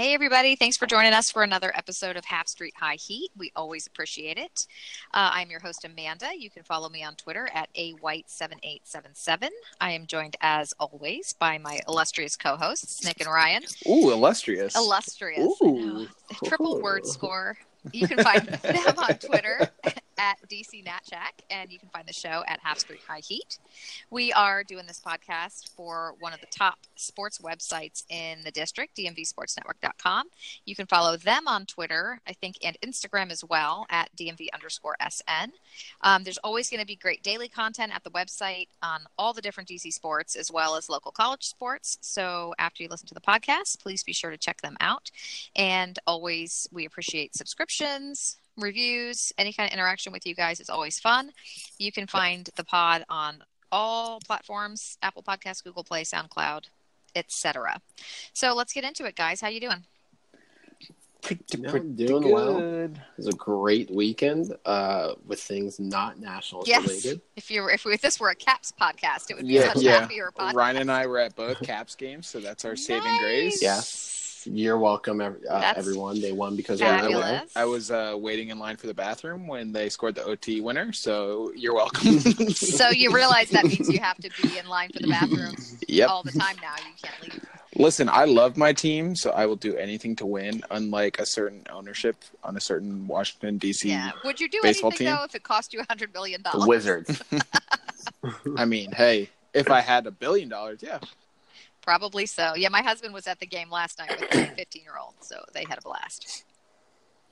[0.00, 0.56] Hey, everybody.
[0.56, 3.32] Thanks for joining us for another episode of Half Street High Heat.
[3.36, 4.66] We always appreciate it.
[5.12, 6.30] Uh, I'm your host, Amanda.
[6.34, 9.50] You can follow me on Twitter at awhite7877.
[9.78, 13.62] I am joined, as always, by my illustrious co hosts, Nick and Ryan.
[13.86, 14.74] Ooh, illustrious.
[14.74, 15.60] Illustrious.
[15.62, 16.08] Ooh.
[16.46, 17.58] Triple word score.
[17.92, 19.70] You can find them on Twitter
[20.20, 21.00] at DC Nat
[21.50, 23.58] and you can find the show at Half Street High Heat.
[24.10, 28.96] We are doing this podcast for one of the top sports websites in the district,
[28.98, 30.26] dmvsportsnetwork.com.
[30.66, 34.96] You can follow them on Twitter, I think, and Instagram as well at dmv underscore
[35.08, 35.52] sn.
[36.02, 39.40] Um, there's always going to be great daily content at the website on all the
[39.40, 41.96] different DC sports as well as local college sports.
[42.02, 45.10] So after you listen to the podcast, please be sure to check them out.
[45.56, 47.69] And always, we appreciate subscriptions,
[48.56, 51.30] reviews, any kind of interaction with you guys is always fun.
[51.78, 56.64] You can find the pod on all platforms: Apple Podcasts, Google Play, SoundCloud,
[57.14, 57.80] etc.
[58.32, 59.40] So let's get into it, guys.
[59.40, 59.84] How you doing?
[61.58, 62.58] No, I'm doing well.
[62.58, 66.82] It was a great weekend uh, with things not nationals Yes.
[66.86, 67.20] related.
[67.36, 69.72] If you were, if, we, if this were a Caps podcast, it would be Yeah,
[69.72, 70.00] such yeah.
[70.00, 70.54] happier podcast.
[70.54, 73.62] Ryan and I were at both Caps games, so that's our saving grace.
[73.62, 74.19] Yes.
[74.46, 76.20] You're welcome, ev- uh, everyone.
[76.20, 79.72] They won because of I I was uh, waiting in line for the bathroom when
[79.72, 82.20] they scored the OT winner, so you're welcome.
[82.50, 85.54] so you realize that means you have to be in line for the bathroom
[85.88, 86.08] yep.
[86.08, 86.74] all the time now.
[86.76, 87.44] You can't leave.
[87.76, 91.64] Listen, I love my team, so I will do anything to win, unlike a certain
[91.70, 93.88] ownership on a certain Washington, D.C.
[93.88, 94.10] Yeah.
[94.24, 95.06] Would you do anything team?
[95.06, 96.66] though if it cost you a hundred million The dollars?
[96.66, 97.22] Wizards.
[98.56, 100.98] I mean, hey, if I had a billion dollars, yeah.
[101.90, 102.54] Probably so.
[102.54, 105.44] Yeah, my husband was at the game last night with my 15 year old, so
[105.52, 106.44] they had a blast.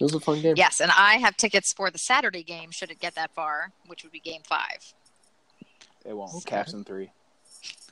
[0.01, 0.55] It was a fun game.
[0.57, 4.03] Yes, and I have tickets for the Saturday game, should it get that far, which
[4.03, 4.95] would be game five.
[6.05, 6.35] It won't.
[6.35, 6.57] Okay.
[6.57, 7.13] Caps in three.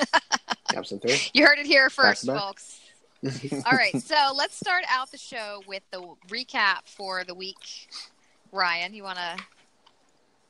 [0.73, 1.17] Caps in three.
[1.35, 2.81] You heard it here first, folks.
[3.25, 7.87] All right, so let's start out the show with the recap for the week.
[8.51, 9.37] Ryan, you want to?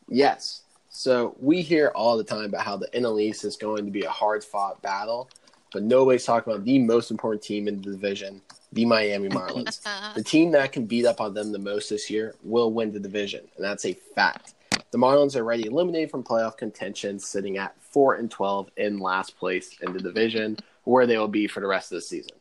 [0.09, 0.62] Yes.
[0.88, 4.04] So we hear all the time about how the NL East is going to be
[4.04, 5.28] a hard fought battle,
[5.72, 8.41] but nobody's talking about the most important team in the division,
[8.72, 9.82] the Miami Marlins.
[10.15, 13.00] the team that can beat up on them the most this year will win the
[13.00, 14.54] division, and that's a fact.
[14.91, 19.37] The Marlins are already eliminated from playoff contention, sitting at four and twelve in last
[19.37, 22.37] place in the division, where they will be for the rest of the season.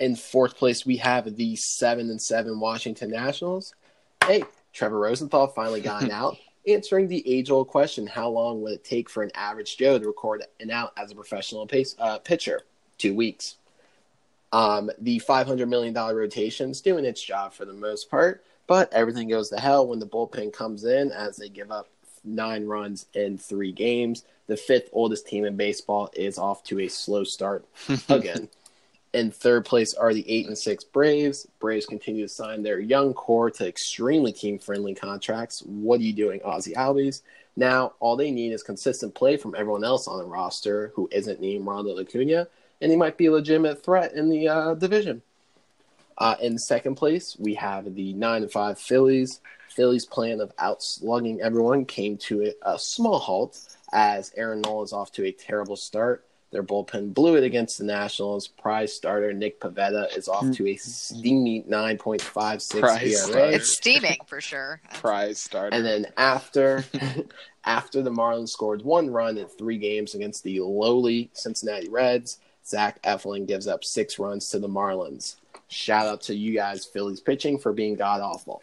[0.00, 3.74] In fourth place, we have the seven and seven Washington Nationals.
[4.26, 6.36] Hey, Trevor Rosenthal finally got an out,
[6.66, 10.44] answering the age-old question: How long would it take for an average Joe to record
[10.60, 12.62] an out as a professional pace, uh, pitcher?
[12.98, 13.56] Two weeks.
[14.52, 19.48] Um, the $500 million rotation's doing its job for the most part, but everything goes
[19.48, 21.88] to hell when the bullpen comes in as they give up
[22.22, 24.24] nine runs in three games.
[24.46, 27.64] The fifth oldest team in baseball is off to a slow start
[28.08, 28.48] again.
[29.12, 31.46] In third place are the eight and six Braves.
[31.60, 35.62] Braves continue to sign their young core to extremely team friendly contracts.
[35.66, 37.20] What are you doing, Ozzy Albies?
[37.54, 41.42] Now, all they need is consistent play from everyone else on the roster who isn't
[41.42, 42.48] named Ronald Acuna,
[42.80, 45.20] and he might be a legitimate threat in the uh, division.
[46.16, 49.40] Uh, in second place, we have the nine and five Phillies.
[49.68, 53.58] Phillies' plan of outslugging everyone came to a, a small halt
[53.92, 56.24] as Aaron Nola is off to a terrible start.
[56.52, 58.46] Their bullpen blew it against the Nationals.
[58.46, 60.76] Prize starter Nick Pivetta is off to a mm-hmm.
[60.76, 63.10] steamy 9.56 Prize ERA.
[63.16, 63.56] starter.
[63.56, 64.80] It's steaming for sure.
[64.92, 65.74] Prize starter.
[65.74, 66.84] And then after
[67.64, 73.02] after the Marlins scored one run in three games against the lowly Cincinnati Reds, Zach
[73.02, 75.36] Eflin gives up six runs to the Marlins.
[75.68, 78.62] Shout out to you guys, Phillies pitching, for being god awful.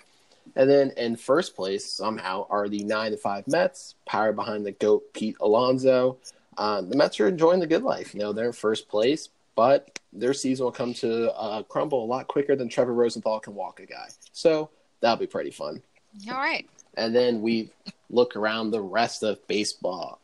[0.56, 4.74] And then in first place, somehow, are the nine to five Mets, powered behind the
[4.74, 6.18] goat Pete Alonso.
[6.58, 8.14] Uh, the Mets are enjoying the good life.
[8.14, 12.08] You know, they're in first place, but their season will come to uh, crumble a
[12.08, 14.10] lot quicker than Trevor Rosenthal can walk a guy.
[14.34, 14.70] So
[15.02, 15.82] that'll be pretty fun.
[16.30, 16.68] All right.
[16.96, 17.70] And then we
[18.10, 20.20] look around the rest of baseball.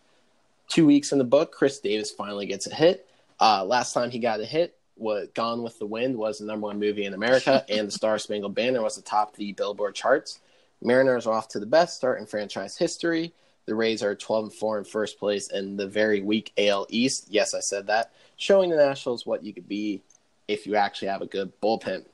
[0.68, 3.08] Two weeks in the book, Chris Davis finally gets a hit.
[3.40, 6.68] Uh, last time he got a hit, was Gone with the Wind was the number
[6.68, 10.40] one movie in America, and The Star Spangled Banner was atop the Billboard charts.
[10.82, 13.34] Mariners are off to the best start in franchise history.
[13.66, 17.28] The Rays are 12 and 4 in first place in the very weak AL East.
[17.30, 18.12] Yes, I said that.
[18.38, 20.02] Showing the Nationals what you could be
[20.48, 22.06] if you actually have a good bullpen.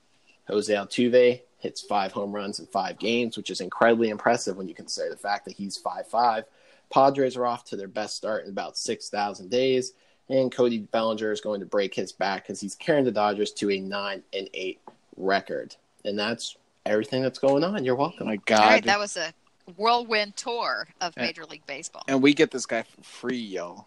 [0.48, 4.74] Jose Altuve hits five home runs in five games, which is incredibly impressive when you
[4.74, 6.44] consider the fact that he's 5 5.
[6.90, 9.94] Padres are off to their best start in about 6,000 days,
[10.30, 13.72] and Cody Bellinger is going to break his back because he's carrying the Dodgers to
[13.72, 14.82] a 9 and 8
[15.18, 15.76] record.
[16.04, 17.86] And that's everything that's going on.
[17.86, 18.28] You're welcome.
[18.28, 18.60] My God.
[18.60, 19.34] right, that was a
[19.76, 22.04] whirlwind tour of And- Major League Baseball.
[22.08, 23.86] and we get this guy for free, yo.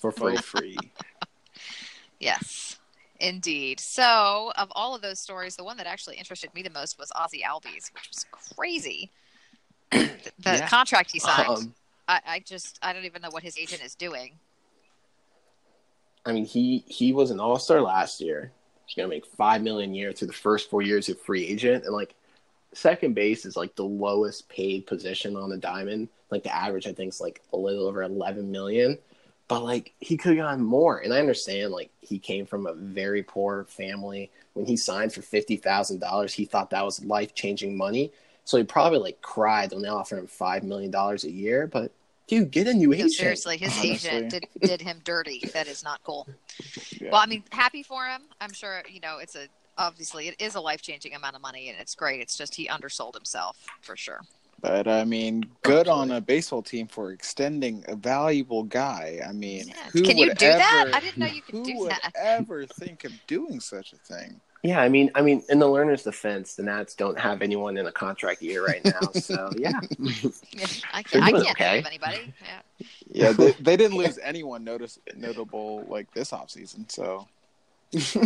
[0.00, 0.36] For free.
[0.36, 0.76] For free.
[2.20, 2.78] Yes,
[3.20, 3.80] indeed.
[3.80, 7.10] So, of all of those stories, the one that actually interested me the most was
[7.10, 8.26] Ozzy Albies, which was
[8.56, 9.10] crazy.
[9.90, 9.98] the
[10.40, 10.68] the Yeah.
[10.68, 11.74] contract he signed, Um,
[12.08, 14.32] I, I just, I don't even know what his agent is doing.
[16.26, 18.52] I mean, he he was an All Star last year.
[18.86, 21.84] He's gonna make five million a year through the first four years of free agent,
[21.84, 22.14] and like
[22.72, 26.08] second base is like the lowest paid position on the diamond.
[26.30, 28.98] Like the average, I think, is like a little over eleven million.
[29.48, 32.74] But like he could have gotten more, and I understand like he came from a
[32.74, 34.30] very poor family.
[34.52, 38.12] When he signed for fifty thousand dollars, he thought that was life changing money.
[38.44, 41.66] So he probably like cried when they offered him five million dollars a year.
[41.66, 41.92] But
[42.26, 43.12] dude, get a new agent.
[43.12, 43.90] seriously, his Honestly.
[44.10, 45.42] agent did, did him dirty.
[45.54, 46.26] That is not cool.
[47.00, 47.12] Yeah.
[47.12, 48.22] Well, I mean, happy for him.
[48.40, 49.46] I'm sure, you know, it's a,
[49.78, 52.20] obviously, it is a life changing amount of money and it's great.
[52.20, 54.20] It's just he undersold himself for sure.
[54.60, 59.20] But I mean, good on a baseball team for extending a valuable guy.
[59.26, 59.74] I mean, Yeah.
[59.92, 60.86] who Can you would do that?
[60.88, 62.12] ever- I didn't know you could who do would that.
[62.16, 64.40] ever think of doing such a thing?
[64.64, 67.86] Yeah, I mean, I mean, in the Lerner's defense, the Nats don't have anyone in
[67.86, 69.70] a contract year right now, so yeah.
[70.00, 71.82] Yeah, I, They're can't, I doing can't okay.
[71.82, 72.34] think of anybody.
[72.44, 72.86] Yeah.
[73.12, 76.90] Yeah, they, they didn't lose anyone notice notable like this offseason.
[76.90, 77.28] So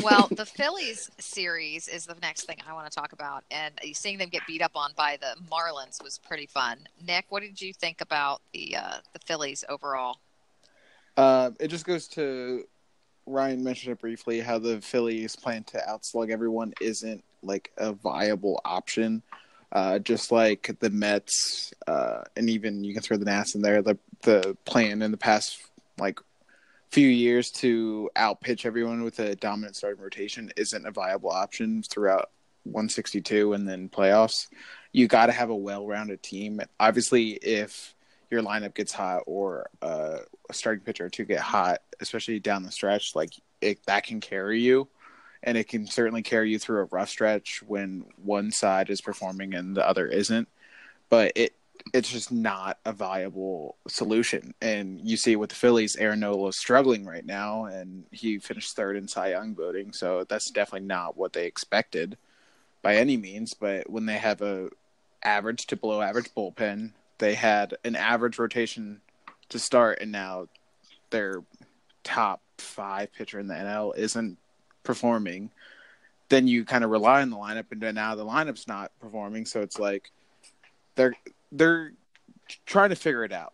[0.02, 4.18] well, the Phillies series is the next thing I want to talk about, and seeing
[4.18, 6.78] them get beat up on by the Marlins was pretty fun.
[7.06, 10.18] Nick, what did you think about the uh, the Phillies overall?
[11.16, 12.64] uh, it just goes to
[13.26, 18.60] Ryan mentioned it briefly how the Phillies plan to outslug everyone isn't like a viable
[18.64, 19.22] option.
[19.70, 23.80] Uh, just like the Mets, uh, and even you can throw the Nats in there.
[23.80, 25.62] The the plan in the past
[25.98, 26.20] like
[26.92, 32.30] few years to outpitch everyone with a dominant starting rotation isn't a viable option throughout
[32.64, 34.48] 162 and then playoffs.
[34.92, 36.60] You got to have a well-rounded team.
[36.78, 37.94] Obviously, if
[38.30, 40.18] your lineup gets hot or uh,
[40.50, 44.20] a starting pitcher or two get hot, especially down the stretch, like it, that can
[44.20, 44.86] carry you,
[45.42, 49.54] and it can certainly carry you through a rough stretch when one side is performing
[49.54, 50.46] and the other isn't.
[51.08, 51.54] But it
[51.92, 54.54] it's just not a viable solution.
[54.62, 58.74] And you see with the Phillies, Aaron Nola is struggling right now, and he finished
[58.74, 59.92] third in Cy Young voting.
[59.92, 62.16] So that's definitely not what they expected
[62.82, 63.54] by any means.
[63.54, 64.70] But when they have a
[65.22, 69.00] average to below average bullpen, they had an average rotation
[69.50, 70.48] to start, and now
[71.10, 71.42] their
[72.04, 74.38] top five pitcher in the NL isn't
[74.82, 75.50] performing.
[76.28, 79.44] Then you kind of rely on the lineup, and now the lineup's not performing.
[79.44, 80.10] So it's like
[80.94, 81.14] they're
[81.52, 81.92] they're
[82.66, 83.52] trying to figure it out.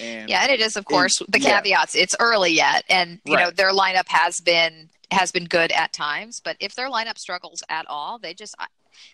[0.00, 1.60] And Yeah, and it is, of course, the yeah.
[1.60, 1.94] caveats.
[1.94, 6.40] It's early yet, and you know their lineup has been has been good at times.
[6.44, 8.66] But if their lineup struggles at all, they just I,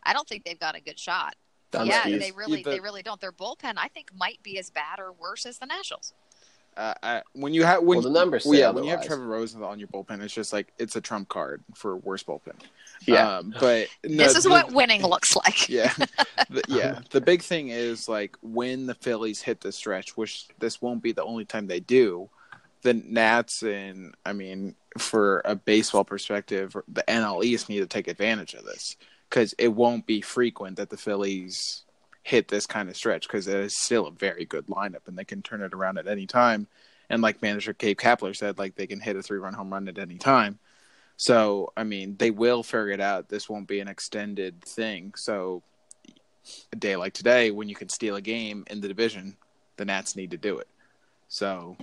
[0.05, 1.35] I don't think they've got a good shot.
[1.75, 2.21] yeah, Dunsky's.
[2.21, 3.21] they really The- they really don't.
[3.21, 6.15] Their bullpen, I think, might be as bad or worse as the Nationals.
[6.77, 9.05] Uh, I, when you have when Well, the numbers well, say yeah when you have.
[9.05, 12.55] Trevor Rosenthal on your bullpen, it's just like it's a trump card for worst bullpen.
[13.07, 13.39] Yeah.
[13.39, 15.69] um, but no, this is the- what winning looks like.
[15.69, 15.93] yeah
[16.51, 20.83] the, yeah the big thing is like when the phillies hit the stretch which this
[20.83, 22.29] won't be the only time they do
[22.83, 28.07] the nats and i mean for a baseball perspective the nl east need to take
[28.09, 28.97] advantage of this
[29.29, 31.85] because it won't be frequent that the phillies
[32.23, 35.25] hit this kind of stretch because it is still a very good lineup and they
[35.25, 36.67] can turn it around at any time
[37.09, 39.89] and like manager Gabe Kapler said like they can hit a three run home run
[39.89, 40.59] at any time
[41.21, 43.29] so, I mean, they will figure it out.
[43.29, 45.13] This won't be an extended thing.
[45.17, 45.63] So,
[46.73, 49.37] a day like today, when you can steal a game in the division,
[49.77, 50.69] the Nats need to do it.
[51.29, 51.77] So,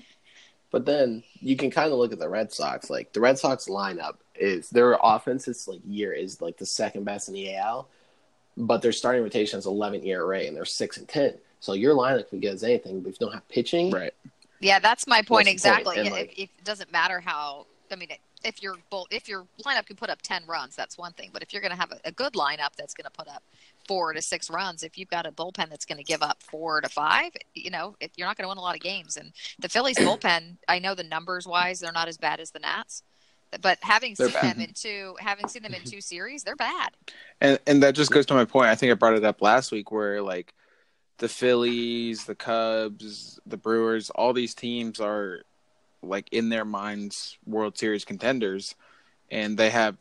[0.72, 2.90] But then you can kind of look at the Red Sox.
[2.90, 7.04] Like the Red Sox lineup is their offense this like year is like the second
[7.04, 7.90] best in the AL,
[8.58, 11.36] but their starting rotation is 11 ERA and they're six and 10.
[11.60, 14.14] So your lineup can get us anything, but if you don't have pitching, right.
[14.60, 15.96] Yeah, that's my point the exactly.
[15.96, 16.00] point?
[16.00, 18.10] And, If- like- if, it doesn't matter how, I mean,
[18.44, 21.30] if your bull, if your lineup can put up ten runs, that's one thing.
[21.34, 23.44] But if you're going to have a, a good lineup that's going to put up
[23.88, 24.84] four to six runs.
[24.84, 27.96] If you've got a bullpen that's going to give up four to five, you know,
[28.00, 29.18] if you're not going to win a lot of games.
[29.18, 32.60] And the Phillies bullpen, I know the numbers wise, they're not as bad as the
[32.60, 33.04] Nats,
[33.62, 34.56] but having They're seen bad.
[34.56, 36.90] them in two, having seen them in two series, they're bad.
[37.42, 38.70] And and that just goes to my point.
[38.70, 40.54] I think I brought it up last week where like
[41.18, 45.42] the Phillies, the Cubs, the Brewers, all these teams are
[46.04, 48.76] like in their minds World Series contenders
[49.32, 49.98] and they have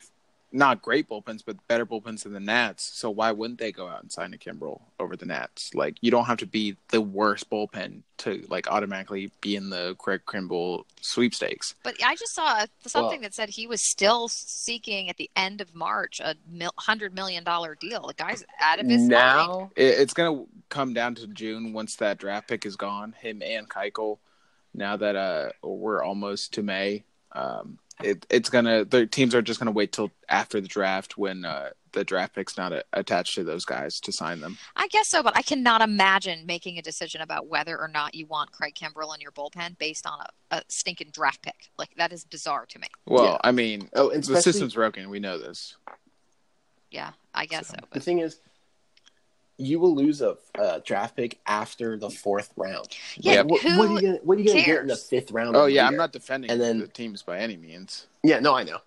[0.53, 2.91] not great bullpens but better bullpens than the Nats.
[2.95, 5.75] So why wouldn't they go out and sign a Kimbrel over the Nats?
[5.75, 9.95] Like you don't have to be the worst bullpen to like automatically be in the
[9.99, 11.75] Craig Kimbrel sweepstakes.
[11.83, 15.61] But I just saw something Well- that said he was still seeking at the end
[15.61, 16.37] of March a
[16.79, 18.07] hundred million dollar deal.
[18.07, 22.19] The guy's out of his now It, it's gonna come down to June once that
[22.19, 23.15] draft pick is gone.
[23.21, 24.19] Him and Keuchel.
[24.73, 29.59] Now that uh we're almost to May, um, it, it's gonna the teams are just
[29.59, 33.45] gonna wait till after the draft when uh, the draft pick's not a, attached to
[33.45, 34.59] those guys to sign them.
[34.76, 38.26] I guess so, but I cannot imagine making a decision about whether or not you
[38.26, 41.71] want Craig Kimbrel in your bullpen based on a, a stinking draft pick.
[41.79, 42.88] Like that is bizarre to me.
[43.07, 43.37] Well, Yeah.
[43.43, 45.09] I mean, oh, and the system's broken.
[45.09, 45.76] We know this.
[46.91, 47.87] Yeah, I guess So- so.
[47.93, 48.41] the thing is,
[49.59, 52.89] you will lose a uh, draft pick after the fourth round.
[53.17, 54.97] yeah, Like, what, who what are you gonna what are you gonna get in the
[54.97, 55.57] fifth round?
[55.57, 58.07] Oh yeah, the I'm not defending And then- the teams by any means.
[58.23, 58.79] Yeah, no, I know.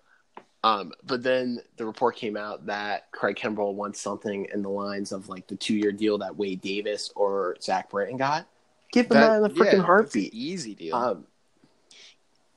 [0.62, 5.10] Um, but then the report came out that Craig Kimbrel wants something in the lines
[5.10, 8.46] of like the two year deal that Wade Davis or Zach Britton got.
[8.92, 10.34] Give them that in a yeah, freaking that's an heartbeat.
[10.34, 10.94] easy deal.
[10.94, 11.26] Um,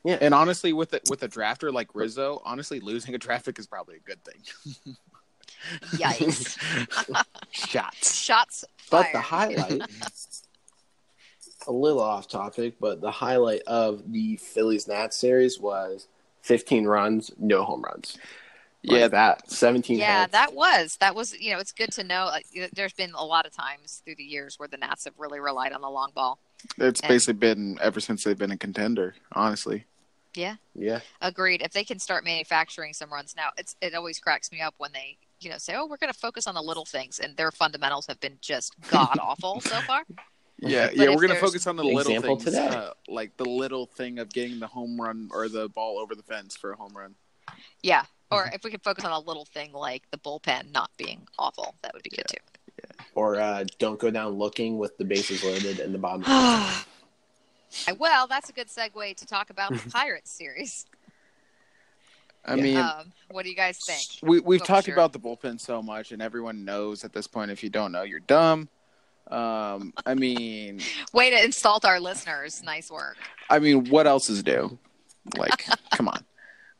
[0.04, 3.58] yeah, and honestly, with a, with a drafter like Rizzo, honestly, losing a draft pick
[3.58, 4.94] is probably a good thing.
[5.92, 6.58] Yikes.
[7.50, 8.16] Shots.
[8.16, 9.14] shots but fired.
[9.14, 9.82] the highlight,
[11.66, 16.08] a little off topic, but the highlight of the Phillies Nats series was
[16.42, 18.18] 15 runs, no home runs.
[18.82, 19.98] Yeah, Like that 17.
[19.98, 20.32] yeah, hits.
[20.32, 22.26] that was that was you know it's good to know.
[22.26, 22.44] Like,
[22.74, 25.72] there's been a lot of times through the years where the Nats have really relied
[25.72, 26.38] on the long ball.
[26.76, 29.86] It's And- basically been ever since they've been a contender, honestly.
[30.34, 31.00] Yeah, yeah.
[31.22, 31.62] agreed.
[31.62, 34.92] If they can start manufacturing some runs now, it's it always cracks me up when
[34.92, 37.50] they you know say, oh, we're going to focus on the little things, and their
[37.50, 40.02] fundamentals have been just god awful so far.
[40.60, 42.68] Yeah, But yeah, we're gonna focus on the little things, today.
[42.68, 46.22] uh, like the little thing of getting the home run or the ball over the
[46.22, 47.16] fence for a home run.
[47.82, 48.04] Yeah.
[48.30, 51.74] Or if we could focus on a little thing like the bullpen not being awful,
[51.82, 52.38] that would be good too.
[52.78, 53.04] Yeah.
[53.14, 56.22] Or uh, don't go down looking with the bases loaded and the bottom.
[57.98, 60.86] well, that's a good segue to talk about the Pirates series.
[62.46, 62.62] I Yeah.
[62.62, 64.02] mean, Um, what do you guys think?
[64.22, 64.94] we we've oh, talked sure.
[64.94, 67.50] about the bullpen so much, and everyone knows at this point.
[67.50, 68.68] If you don't know, you're dumb.
[69.30, 70.80] Um, I mean,
[71.14, 72.62] Way to insult our listeners.
[72.62, 73.16] Nice work.
[73.48, 74.78] I mean, what else is new?
[75.38, 76.22] Like, come on,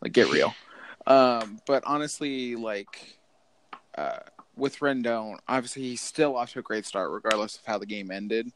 [0.02, 0.54] like get real.
[1.06, 3.16] Um, but honestly, like,
[3.96, 4.18] uh,
[4.56, 8.10] with Rendon, obviously he's still off to a great start, regardless of how the game
[8.10, 8.52] ended.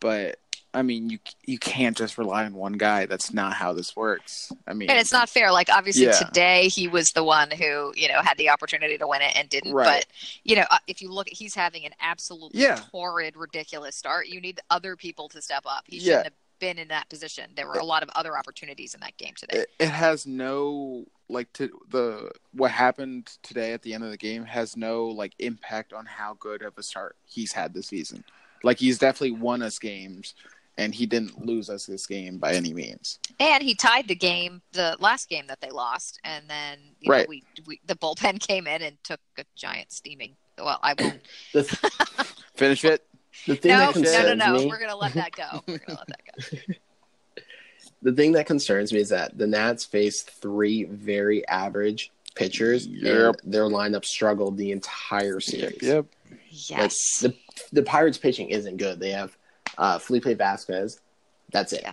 [0.00, 0.38] But
[0.74, 3.06] I mean, you you can't just rely on one guy.
[3.06, 4.52] That's not how this works.
[4.66, 5.50] I mean, And it's not fair.
[5.50, 6.12] Like obviously Yeah.
[6.12, 9.48] today he was the one who, you know, had the opportunity to win it and
[9.48, 9.72] didn't.
[9.72, 10.04] Right.
[10.06, 10.06] But,
[10.44, 12.80] you know, uh, if you look at he's having an absolutely Yeah.
[12.92, 14.28] horrid, ridiculous start.
[14.28, 15.84] You need other people to step up.
[15.86, 16.02] He Yeah.
[16.04, 17.50] shouldn't have been in that position.
[17.56, 19.60] There were a lot of other opportunities in that game today.
[19.60, 24.16] it, it has no like to the what happened today at the end of the
[24.16, 28.24] game has no like impact on how good of a start he's had this season.
[28.62, 30.34] Like he's definitely won us games,
[30.76, 33.18] and he didn't lose us this game by any means.
[33.40, 37.16] And he tied the game, the last game that they lost, and then you know,
[37.16, 37.28] Right.
[37.28, 40.36] we, we the bullpen came in and took a giant steaming.
[40.58, 41.20] Well, I won't.
[41.52, 41.66] Th-
[42.56, 43.04] Finish it.
[43.46, 44.58] the thing no, that no, concerns no, no.
[44.58, 45.62] me, We're gonna let that go.
[45.68, 46.22] We're gonna let that
[46.66, 46.74] go.
[48.02, 53.36] the thing that concerns me is that the Nats faced three very average pitchers, Yep.
[53.44, 55.78] and their lineup struggled the entire series.
[55.82, 56.06] Yep.
[56.50, 57.20] Yes.
[57.20, 57.34] the
[57.72, 59.00] the Pirates pitching isn't good.
[59.00, 59.36] They have
[59.76, 61.00] uh, Felipe Vasquez.
[61.52, 61.80] That's it.
[61.82, 61.92] Yeah.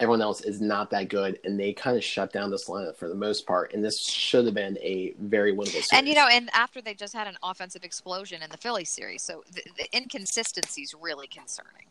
[0.00, 3.08] Everyone else is not that good, and they kind of shut down this lineup for
[3.08, 3.72] the most part.
[3.72, 5.88] And this should have been a very winnable series.
[5.92, 9.22] And you know, and after they just had an offensive explosion in the Phillies series,
[9.22, 11.86] so the, the inconsistency is really concerning.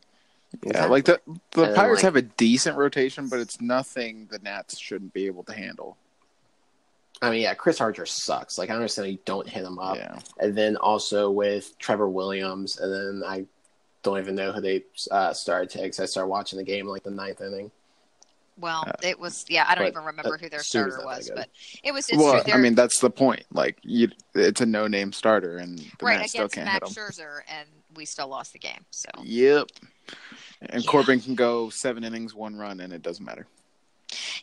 [0.65, 4.39] Yeah, like the the And, Pirates like- have a decent rotation, but it's nothing the
[4.39, 5.95] Nats shouldn't be able to handle.
[7.21, 8.57] I mean, yeah, Chris Archer sucks.
[8.57, 12.79] Like I understand you don't hit him up, yeah, and then also with Trevor Williams,
[12.79, 13.45] and then I
[14.03, 17.03] don't even know who they uh, started to because I started watching the game like
[17.03, 17.71] the ninth inning.
[18.57, 19.65] Well, Uh, it was yeah.
[19.67, 21.49] I don't even remember who their starter was, but
[21.83, 22.09] it was.
[22.09, 22.53] It's well, true.
[22.53, 23.43] I mean that's the point.
[23.51, 26.97] Like you, it's a no-name starter, and the right Nats still against can't Max hit
[26.97, 27.09] him.
[27.09, 28.85] Scherzer, and we still lost the game.
[28.91, 29.67] So Yep.
[30.61, 30.91] And Yeah.
[30.91, 33.47] Corbin can go seven innings, one run, and it doesn't matter.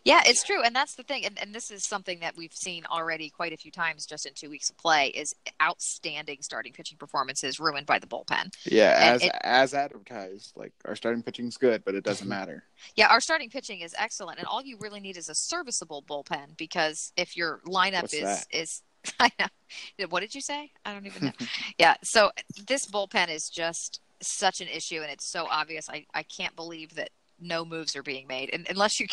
[0.04, 2.84] Yeah, it's true, and that's the thing, and, and this is something that we've seen
[2.86, 6.98] already quite a few times just in two weeks of play is outstanding starting pitching
[6.98, 8.52] performances ruined by the bullpen.
[8.64, 12.30] Yeah, And as it- as advertised, like our starting pitching's good, but it doesn't mm-hmm.
[12.30, 12.64] matter.
[12.96, 16.56] Yeah, our starting pitching is excellent, and all you really need is a serviceable bullpen
[16.56, 18.46] because if your lineup What's is that?
[18.50, 18.82] is
[19.20, 20.72] I know what did you say?
[20.84, 21.46] I don't even know.
[21.78, 22.30] yeah, so
[22.66, 25.88] this bullpen is just such an issue, and it's so obvious.
[25.88, 27.10] I I can't believe that
[27.40, 29.06] no moves are being made, and unless you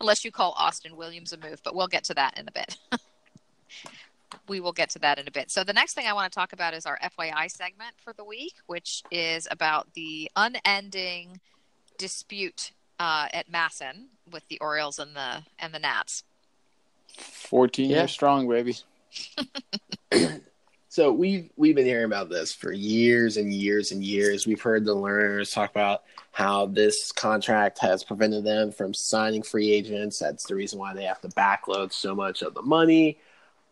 [0.00, 2.76] unless you call Austin Williams a move, but we'll get to that in a bit.
[4.48, 5.50] we will get to that in a bit.
[5.50, 8.24] So the next thing I want to talk about is our FYI segment for the
[8.24, 11.40] week, which is about the unending
[11.98, 16.24] dispute uh, at MASN with the Orioles and the and the Nats.
[17.18, 17.98] Fourteen Yeah.
[17.98, 18.76] years strong, baby.
[20.92, 24.46] So we've we've been hearing about this for years and years and years.
[24.46, 29.72] We've heard the Lerners talk about how this contract has prevented them from signing free
[29.72, 30.18] agents.
[30.18, 33.16] That's the reason why they have to backload so much of the money.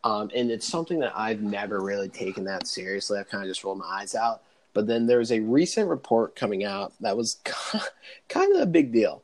[0.02, 3.18] Um, and it's something that I've never really taken that seriously.
[3.18, 4.40] I've kind of just rolled my eyes out.
[4.72, 7.36] But then there was a recent report coming out that was
[8.30, 9.20] kind of a big deal.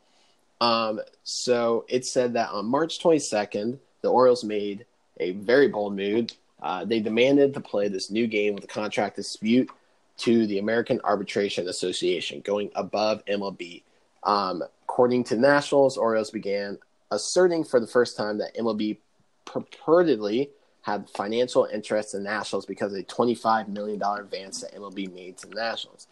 [0.60, 4.84] Um, so it said that on March 22nd, the Orioles made
[5.18, 6.28] a very bold move.
[6.62, 9.70] Uh, they demanded to play this new game with a contract dispute
[10.18, 13.82] to the American Arbitration Association, going above MLB.
[14.22, 16.78] Um, according to Nationals, Orioles began
[17.10, 18.96] asserting for the first time that MLB
[19.44, 20.48] purportedly
[20.82, 25.48] had financial interest in Nationals because of a $25 million advance that MLB made to
[25.48, 26.06] Nationals.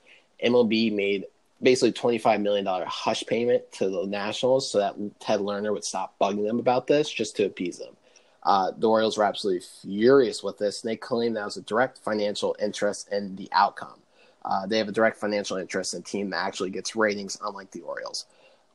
[0.45, 1.27] MLB made
[1.63, 6.47] basically $25 million hush payment to the Nationals so that Ted Lerner would stop bugging
[6.47, 7.97] them about this just to appease them.
[8.45, 11.99] Uh, the Orioles were absolutely furious with this, and they claim that was a direct
[11.99, 14.01] financial interest in the outcome.
[14.45, 17.71] Uh, they have a direct financial interest in a team that actually gets ratings, unlike
[17.71, 18.27] the Orioles.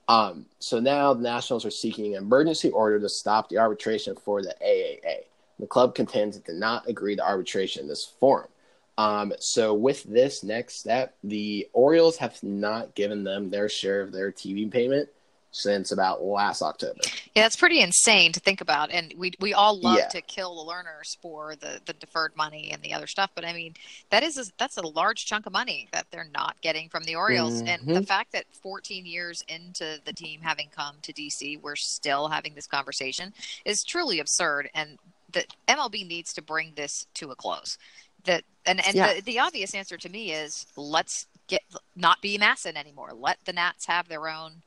[0.07, 4.41] Um, so now the Nationals are seeking an emergency order to stop the arbitration for
[4.41, 5.25] the AAA.
[5.59, 8.47] The club contends it did not agree to arbitration in this forum.
[8.97, 14.11] Um, so with this next step, the Orioles have not given them their share of
[14.11, 15.09] their TV payment
[15.51, 16.99] since about last October.
[17.35, 20.07] Yeah, that's pretty insane to think about, and we we all love Yeah.
[20.09, 23.31] to kill the Lerners for the the deferred money and the other stuff.
[23.33, 23.73] But I mean,
[24.11, 27.15] that is a, that's a large chunk of money that they're not getting from the
[27.15, 27.89] Orioles, mm-hmm.
[27.89, 32.27] and the fact that 14 years into the team having come to DC, we're still
[32.27, 33.33] having this conversation
[33.65, 34.99] is truly absurd, and
[35.31, 37.77] the MLB needs to bring this to a close.
[38.25, 39.13] That and and Yeah.
[39.15, 41.63] the, the obvious answer to me is let's get
[41.95, 43.11] not be MASN anymore.
[43.13, 44.61] Let the Nats have their own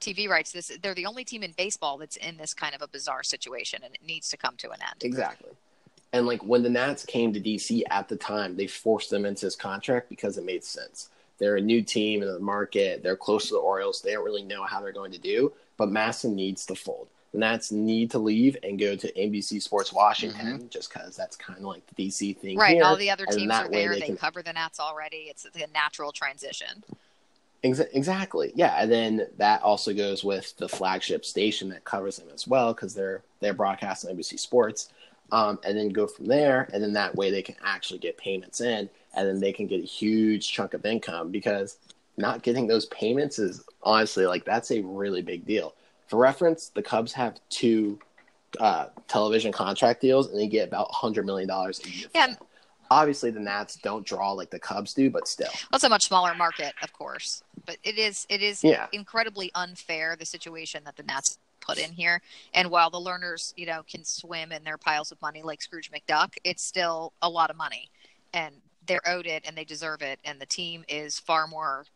[0.00, 0.52] TV rights.
[0.52, 3.80] This they're the only team in baseball that's in this kind of a bizarre situation,
[3.84, 5.02] and it needs to come to an end.
[5.02, 5.50] Exactly.
[6.12, 9.46] And like when the Nats came to DC at the time, they forced them into
[9.46, 11.10] this contract because it made sense.
[11.38, 13.02] They're a new team in the market.
[13.02, 14.00] They're close to the Orioles.
[14.00, 17.08] They don't really know how they're going to do, but MASN needs to fold.
[17.32, 20.68] The Nats need to leave and go to NBC Sports Washington mm-hmm.
[20.68, 22.56] just because that's kind of like the DC thing.
[22.56, 22.84] Right, here.
[22.84, 23.92] all the other teams that are there.
[23.92, 25.28] they They, can- cover the Nats already.
[25.28, 26.82] It's a natural transition.
[27.62, 28.52] Ex- exactly.
[28.54, 32.72] Yeah, and then that also goes with the flagship station that covers them as well
[32.72, 34.90] because they're they're broadcasting NBC Sports,
[35.32, 38.60] um, and then go from there, and then that way they can actually get payments
[38.60, 41.78] in, and then they can get a huge chunk of income because
[42.16, 45.74] not getting those payments is honestly like that's a really big deal.
[46.08, 47.98] For reference, the Cubs have two
[48.60, 52.06] uh, television contract deals, and they get about hundred million dollars a year.
[52.14, 52.34] Yeah.
[52.90, 55.50] Obviously, the Nats don't draw like the Cubs do, but still.
[55.52, 58.86] Well, it's a much smaller market, of course, but it is it is Yeah.
[58.92, 62.22] incredibly unfair the situation that the Nats put in here.
[62.54, 65.90] And while the Lerners, you know, can swim in their piles of money like Scrooge
[65.90, 67.90] McDuck, it's still a lot of money,
[68.32, 68.54] and
[68.86, 70.20] they're owed it, and they deserve it.
[70.24, 71.86] And the team is far more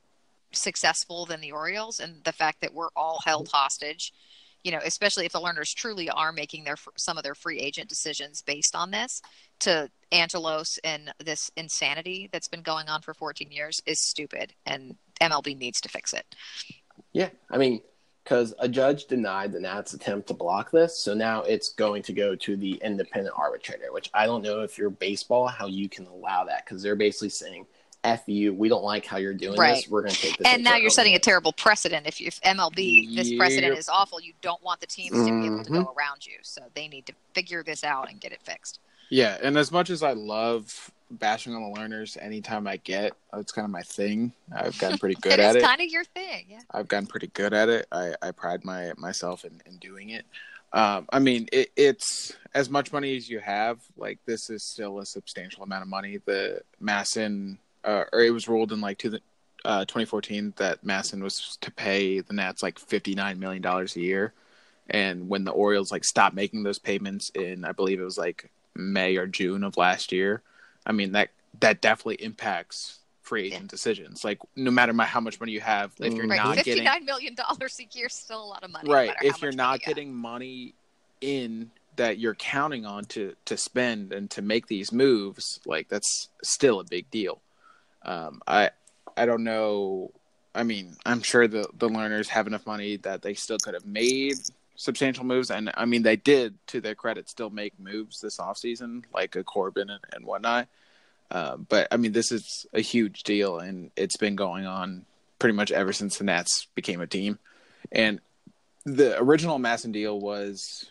[0.52, 4.12] successful than the Orioles, and the fact that we're all held hostage.
[4.62, 7.88] You know, especially if the Lerners truly are making their some of their free agent
[7.88, 9.22] decisions based on this,
[9.60, 14.96] to Angelos and this insanity that's been going on for 14 years is stupid, and
[15.20, 16.26] MLB needs to fix it.
[17.12, 17.80] Yeah, I mean,
[18.24, 22.12] because a judge denied the Nats' attempt to block this, so now it's going to
[22.12, 23.92] go to the independent arbitrator.
[23.92, 27.30] Which I don't know if you're baseball how you can allow that because they're basically
[27.30, 27.66] saying,
[28.04, 29.76] "F you, we don't like how you're doing Right.
[29.76, 29.88] this.
[29.88, 32.06] We're going to take this." And now you're own setting a terrible precedent.
[32.06, 35.64] If, if MLB, this precedent is awful, you don't want the teams to be able
[35.64, 36.38] to go around you.
[36.42, 38.80] So they need to figure this out and get it fixed.
[39.10, 43.50] Yeah, and as much as I love bashing on the Lerners anytime I get, it's
[43.50, 44.32] kind of my thing.
[44.54, 45.62] I've gotten pretty good at it.
[45.62, 46.46] kind of your thing.
[46.48, 46.60] Yeah.
[46.70, 47.86] I've gotten pretty good at it.
[47.90, 50.24] I, I pride my myself in, in doing it.
[50.72, 53.80] Um, I mean, it, it's as much money as you have.
[53.96, 56.18] Like this is still a substantial amount of money.
[56.24, 59.20] The MASN, uh, or it was ruled in like to the
[59.64, 64.32] uh, 2014 that MASN was to pay the Nats like 59 million dollars a year,
[64.88, 68.50] And when the Orioles like stopped making those payments in, I believe it was like
[68.74, 70.42] May or June of last year,
[70.86, 73.68] I mean that that definitely impacts free agent Yeah.
[73.68, 74.24] decisions.
[74.24, 76.30] Like no matter my, how much money you have, if you're Mm.
[76.30, 78.90] Right, not fifty getting nine million dollars a year still a lot of money.
[78.90, 80.74] right matter how if you're not money you getting money
[81.20, 86.28] in that you're counting on to to spend and to make these moves like that's
[86.42, 87.42] still a big deal
[88.02, 88.70] um i
[89.16, 90.10] i don't know.
[90.54, 93.86] I mean i'm sure the the Lerners have enough money that they still could have
[93.86, 94.36] made
[94.76, 95.50] substantial moves.
[95.50, 99.44] And i mean they did to their credit still make moves this offseason like a
[99.44, 100.68] corbin and, and whatnot.
[101.30, 105.04] Um, but i mean this is a huge deal and it's been going on
[105.38, 107.38] pretty much ever since the nats became a team.
[107.92, 108.20] And
[108.84, 110.90] the original MASN deal was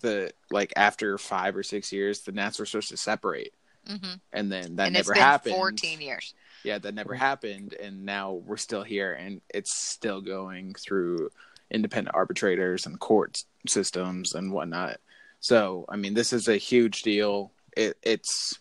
[0.00, 3.54] the like after five or six years, the Nats were supposed to separate,
[3.88, 4.20] Mhm.
[4.32, 5.54] and then that and never it's been happened.
[5.54, 6.34] fourteen years.
[6.64, 11.30] Yeah, that never happened, and now we're still here, and it's still going through
[11.70, 15.00] independent arbitrators and court systems and whatnot.
[15.40, 17.50] So, I mean, this is a huge deal.
[17.76, 18.60] It, it's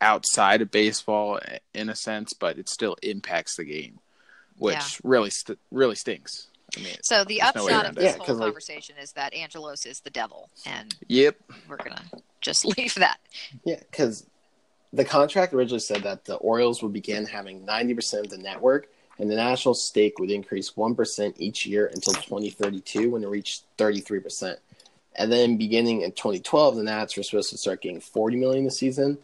[0.00, 1.38] outside of baseball
[1.74, 4.00] in a sense, but it still impacts the game,
[4.56, 4.88] which Yeah.
[5.04, 6.48] really st- really stinks.
[6.76, 8.46] I mean, So the There's no way upshot around of this Yeah, whole 'cause, like-
[8.46, 11.36] conversation is that Angelos is the devil, and yep.
[11.68, 12.02] we're gonna
[12.40, 13.20] just leave that.
[13.64, 14.26] Yeah, because
[14.92, 19.30] the contract originally said that the Orioles would begin having 90% of the network, and
[19.30, 24.56] the national stake would increase 1% each year until 2032 when it reached 33%.
[25.16, 28.70] And then beginning in 2012, the Nats were supposed to start getting 40 million a
[28.70, 29.18] season.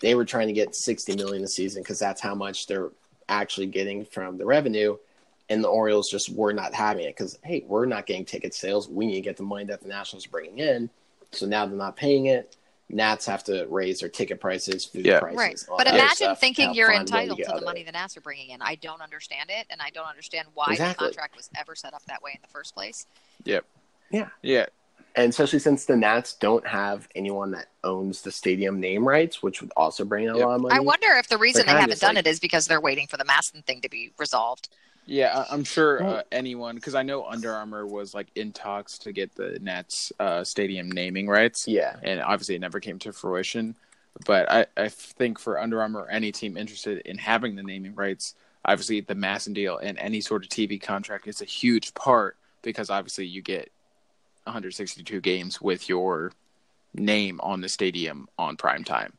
[0.00, 2.90] They were trying to get 60 million a season because that's how much they're
[3.28, 4.96] actually getting from the revenue.
[5.48, 8.88] And the Orioles just were not having it because, hey, we're not getting ticket sales.
[8.88, 10.90] We need to get the money that the Nationals are bringing in.
[11.32, 12.56] So now they're not paying it.
[12.92, 15.20] Nats have to raise their ticket prices, food Yeah.
[15.20, 15.78] prices, Right.
[15.78, 17.86] But imagine stuff, thinking help you're find a way entitled to the of money it.
[17.86, 18.60] the Nats are bringing in.
[18.62, 21.06] I don't understand it, and I don't understand why Exactly.
[21.08, 23.06] the contract was ever set up that way in the first place.
[23.44, 23.64] Yep.
[24.10, 24.28] Yeah.
[24.42, 24.66] Yeah.
[25.16, 29.60] And especially since the Nats don't have anyone that owns the stadium name rights, which
[29.60, 30.74] would also bring in a lot of money.
[30.74, 33.16] I wonder if the reason they haven't done like- it is because they're waiting for
[33.18, 34.68] the MASN thing to be resolved.
[35.06, 38.98] Yeah, I- I'm sure uh, anyone because I know Under Armour was like in talks
[38.98, 41.96] to get the Nets uh, stadium naming rights, Yeah.
[42.02, 43.74] and obviously it never came to fruition.
[44.26, 47.94] But I, I think for Under Armour, or any team interested in having the naming
[47.94, 48.34] rights,
[48.64, 52.90] obviously the MASN deal and any sort of TV contract is a huge part because
[52.90, 53.72] obviously you get
[54.44, 56.32] 162 games with your
[56.94, 59.12] name on the stadium on prime time.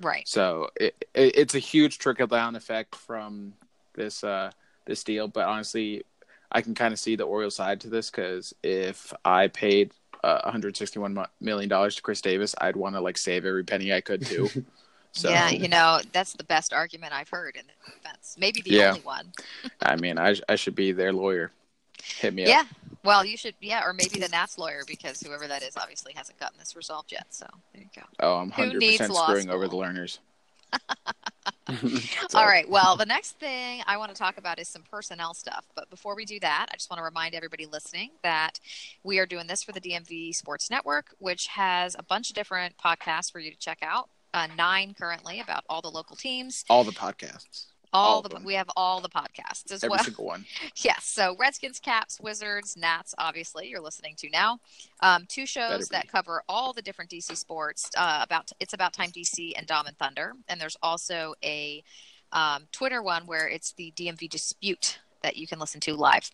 [0.00, 0.26] Right.
[0.26, 3.52] So it, it, it's a huge trickle down effect from
[3.94, 4.50] this uh,
[4.86, 5.28] this deal.
[5.28, 6.04] But honestly,
[6.52, 9.92] I can kind of see the Orioles side to this because if I paid
[10.24, 13.92] uh, 161 mo- million dollars to Chris Davis, I'd want to like save every penny
[13.92, 14.48] I could too.
[15.12, 18.36] So Yeah, you know, that's the best argument I've heard in the defense.
[18.38, 18.88] Maybe the Yeah.
[18.90, 19.32] only one.
[19.82, 21.50] I mean, I I should be their lawyer.
[22.00, 22.60] Hit me Yeah.
[22.60, 22.66] up.
[22.70, 22.88] Yeah.
[23.02, 26.38] Well, you should, yeah, or maybe the Nats lawyer because whoever that is obviously hasn't
[26.38, 27.26] gotten this resolved yet.
[27.30, 28.02] So there you go.
[28.20, 30.22] Oh, I'm 100 percent screwing over the school?
[31.76, 32.34] Lerners.
[32.34, 32.68] All right.
[32.68, 35.64] Well, the next thing I want to talk about is some personnel stuff.
[35.74, 38.60] But before we do that, I just want to remind everybody listening that
[39.02, 42.76] we are doing this for the DMV Sports Network, which has a bunch of different
[42.76, 44.08] podcasts for you to check out.
[44.32, 46.64] Uh, nine currently about all the local teams.
[46.70, 48.44] All the podcasts, All, All the them.
[48.44, 50.04] we have all the podcasts as every well.
[50.04, 50.44] single one.
[50.76, 51.04] Yes.
[51.06, 54.58] So Redskins, Caps, Wizards, Nats, obviously you're listening to now.
[55.00, 57.90] Um, two shows that cover all the different DC sports.
[57.96, 61.82] Uh, about it's about time DC and Dom and Thunder, and there's also a
[62.32, 66.30] um, Twitter one where it's the DMV dispute that you can listen to live.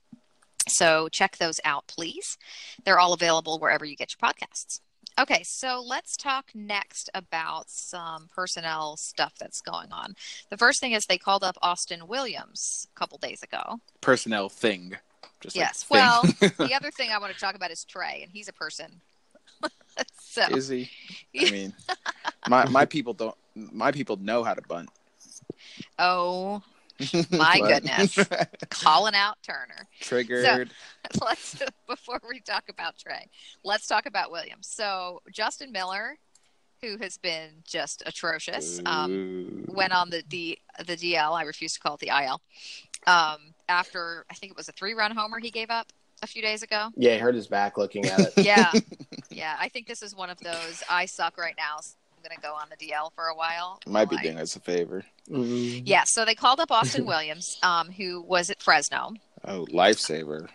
[0.69, 2.37] So check those out, please.
[2.85, 4.81] They're all available wherever you get your podcasts.
[5.19, 10.15] Okay, so let's talk next about some personnel stuff that's going on.
[10.51, 13.81] The first thing is they called up Austin Williams a couple days ago.
[14.03, 14.97] Personnel thing.
[15.41, 15.83] Just like Yes.
[15.85, 15.99] thing.
[15.99, 16.23] Well,
[16.59, 19.01] the other thing I want to talk about is Trey, and he's a person.
[20.21, 20.91] so is he?
[21.39, 21.73] I mean,
[22.49, 23.35] my my people don't.
[23.55, 24.91] My people know how to bunt.
[25.99, 26.63] oh
[27.31, 28.19] my goodness,
[28.71, 29.87] calling out Turner.
[30.01, 30.71] Triggered.
[31.21, 33.29] Let's before we talk about Trey,
[33.63, 34.67] let's talk about Williams.
[34.67, 36.17] So Justin Miller,
[36.83, 41.33] who has been just atrocious, um, went on the, the the DL.
[41.33, 42.41] I refuse to call it the IL.
[43.07, 46.43] Um, after I think it was a three run homer he gave up a few
[46.43, 46.89] days ago.
[46.97, 48.33] Yeah, he hurt his back looking at it.
[48.37, 48.73] Yeah,
[49.31, 49.57] yeah.
[49.61, 50.83] I think this is one of those.
[50.91, 51.79] I suck right now.
[52.27, 53.79] So I'm gonna go on the DL for a while.
[53.87, 55.05] Might be Like- doing us a favor.
[55.29, 55.83] Mm.
[55.87, 56.05] Yeah.
[56.07, 59.15] So they called up Austin Williams, um, who was at Fresno.
[59.45, 60.49] Oh, lifesaver.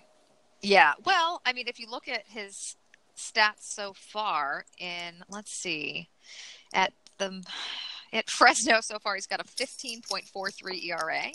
[0.61, 0.93] Yeah.
[1.05, 2.75] Well, I mean, if you look at his
[3.17, 6.09] stats so far, in let's see,
[6.73, 7.43] at the
[8.11, 11.31] at Fresno so far, he's got a 15.43 ERA.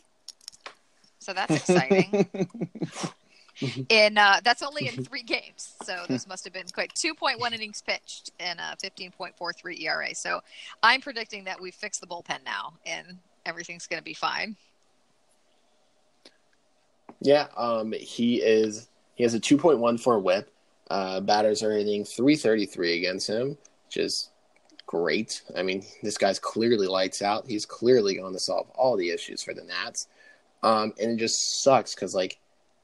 [1.18, 2.28] So that's exciting.
[3.88, 5.74] in uh, that's only in three games.
[5.84, 10.14] So this must have been quite 2.1 innings pitched and a 15.43 ERA.
[10.14, 10.40] So
[10.82, 14.56] I'm predicting that we've fixed the bullpen now and everything's going to be fine.
[17.20, 18.88] Yeah, um, he is.
[19.14, 20.52] He has a 2.14 WHIP.
[20.90, 24.30] Uh, batters are hitting 333 against him, which is
[24.86, 25.42] great.
[25.56, 27.46] I mean, this guy's clearly lights out.
[27.46, 30.08] He's clearly going to solve all the issues for the Nats.
[30.62, 32.38] Um, and it just sucks because like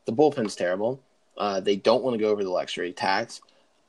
[0.05, 1.01] the bullpen's terrible.
[1.37, 3.41] Uh, they don't want to go over the luxury tax.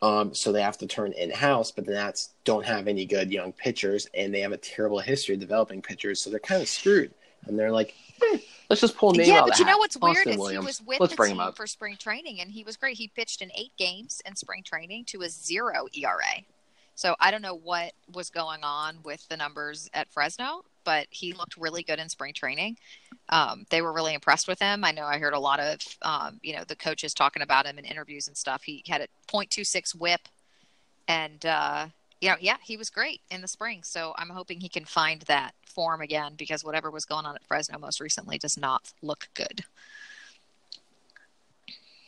[0.02, 3.32] Um, so they have to turn in house, but the Nats don't have any good
[3.32, 6.68] young pitchers, and they have a terrible history of developing pitchers, so they're kind of
[6.68, 7.14] screwed.
[7.46, 8.38] And they're like, eh,
[8.70, 9.80] let's just pull a name yeah, out but you the know hat.
[9.80, 10.64] what's weird Austin is Williams.
[10.64, 11.56] he was with let's the bring him team up.
[11.56, 12.98] for spring training, and he was great.
[12.98, 16.44] He pitched in eight games in spring training to a zero ERA.
[16.96, 21.34] So I don't know what was going on with the numbers at Fresno, but he
[21.34, 22.78] looked really good in spring training.
[23.30, 24.84] Um, they were really impressed with him.
[24.84, 27.80] I know I heard a lot of um, you know the coaches talking about him
[27.80, 28.64] in interviews and stuff.
[28.64, 30.28] He had a .26 WHIP,
[31.08, 31.88] and uh,
[32.24, 33.82] you know, yeah, he was great in the spring.
[33.84, 37.44] So I'm hoping he can find that form again because whatever was going on at
[37.44, 39.66] Fresno most recently does not look good.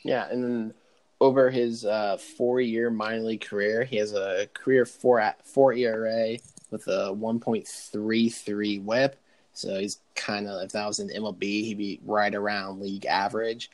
[0.04, 0.74] Yeah, and then
[1.20, 6.38] over his uh, four-year minor league career, he has a career four at four ERA
[6.76, 9.16] with a 1.33 WHIP.
[9.54, 13.72] So he's kind of if that was an MLB, he'd be right around league average.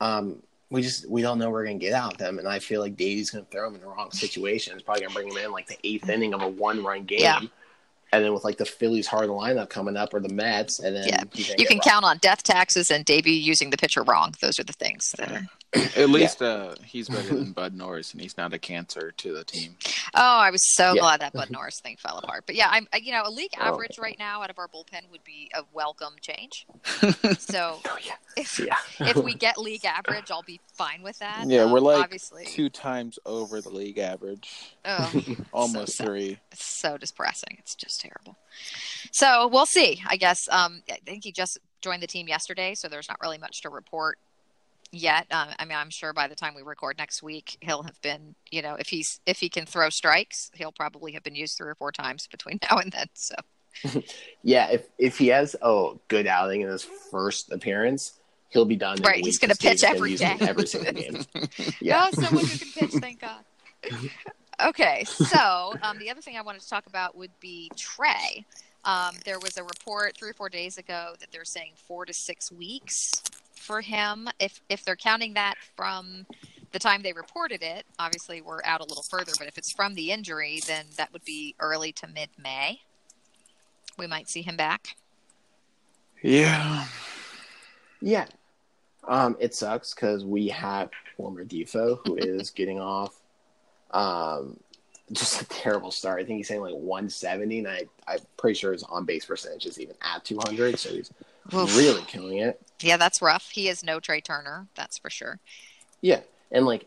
[0.00, 0.36] Um,
[0.70, 2.80] we just we don't know where we're gonna get out of them, and I feel
[2.80, 4.74] like Davey's gonna throw him in the wrong situation.
[4.74, 7.20] He's probably gonna bring him in like the eighth inning of a one-run game.
[7.20, 7.40] Yeah.
[8.12, 11.08] And then with like the Phillies hard lineup coming up or the Mets, and then
[11.08, 11.24] Yeah.
[11.58, 14.34] You can count on death taxes and Davey using the pitcher wrong.
[14.40, 15.46] Those are the things that are.
[15.96, 19.44] At least uh, he's better than Bud Norris, and he's not a cancer to the
[19.44, 19.76] team.
[20.14, 21.00] Oh, I was so Yeah.
[21.00, 22.44] glad that Bud Norris thing fell apart.
[22.46, 25.10] But yeah, I'm you know a league Oh, average right now out of our bullpen
[25.10, 26.66] would be a welcome change.
[27.38, 28.76] So Oh yeah, if yeah.
[29.00, 31.48] if we get league average, I'll be fine with that.
[31.48, 35.12] Yeah, Um, we're like obviously Two times over the league average, oh,
[35.52, 36.06] almost sad.
[36.06, 36.38] three.
[36.52, 37.56] it's so depressing.
[37.58, 38.36] It's just terrible.
[39.12, 40.02] So we'll see.
[40.06, 43.38] I guess um, I think he just joined the team yesterday, so there's not really
[43.38, 44.18] much to report
[44.94, 45.26] yet.
[45.30, 48.34] Um, I mean, I'm sure by the time we record next week, he'll have been,
[48.50, 51.68] you know, if he's if he can throw strikes, he'll probably have been used three
[51.68, 53.06] or four times between now and then.
[53.14, 53.34] So
[54.42, 58.98] Yeah, if if he has a good outing in his first appearance, he'll be done.
[59.02, 60.36] Right, he's going to pitch every day.
[60.40, 61.24] every single game.
[61.80, 63.44] Yeah, oh, someone who can pitch, thank God.
[64.64, 68.44] Okay, so um, the other thing I wanted to talk about would be Trey.
[68.84, 72.12] Um, there was a report three or four days ago that they're saying four to
[72.12, 73.22] six weeks
[73.64, 74.28] for him.
[74.38, 76.26] If if they're counting that from
[76.72, 79.32] the time they reported it, obviously we're out a little further.
[79.38, 82.80] But if it's from the injury, then that would be early to mid May.
[83.98, 84.96] We might see him back.
[86.22, 86.86] Yeah,
[88.00, 88.26] yeah.
[89.06, 93.14] Um, it sucks because we have Wilmer Difo who is getting off.
[93.90, 94.58] Um,
[95.12, 96.20] just a terrible start.
[96.20, 99.66] I think he's saying like 170, and I I'm pretty sure his on base percentage
[99.66, 100.78] is even at 200.
[100.78, 101.12] So he's
[101.52, 101.76] Oof.
[101.76, 102.60] really killing it.
[102.80, 103.50] Yeah, that's rough.
[103.50, 105.38] He is no Trey Turner, that's for sure.
[106.00, 106.86] Yeah, and like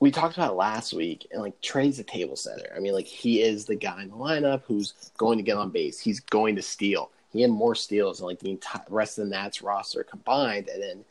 [0.00, 2.72] we talked about it last week, and like Trey's a table setter.
[2.76, 5.70] I mean, like he is the guy in the lineup who's going to get on
[5.70, 5.98] base.
[6.00, 7.10] He's going to steal.
[7.32, 10.82] He had more steals than like the entire rest of the Nats roster combined, and
[10.82, 11.04] then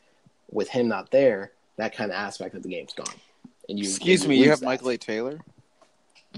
[0.50, 3.06] with him not there, that kind of aspect of the game's gone.
[3.68, 4.66] And you excuse and me, you have that.
[4.66, 4.98] Michael A.
[4.98, 5.38] Taylor.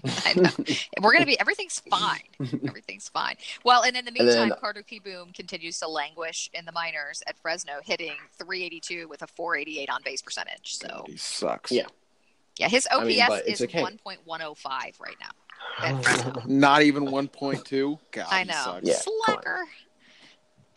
[0.04, 0.50] I know.
[1.02, 2.20] We're gonna be everything's fine.
[2.66, 3.36] Everything's fine.
[3.64, 7.36] Well, and in the meantime, then- Carter Kieboom continues to languish in the minors at
[7.38, 10.76] Fresno, hitting 382 with a 488 on base percentage.
[10.76, 11.72] So he sucks.
[11.72, 11.86] Yeah.
[12.58, 13.82] yeah, his OPS I mean, is okay.
[13.82, 15.30] 1.105 right now.
[16.46, 17.98] Not even 1.2.
[18.10, 18.54] God, I he know.
[18.64, 18.86] sucks.
[18.88, 18.94] Yeah.
[19.26, 19.64] Slacker.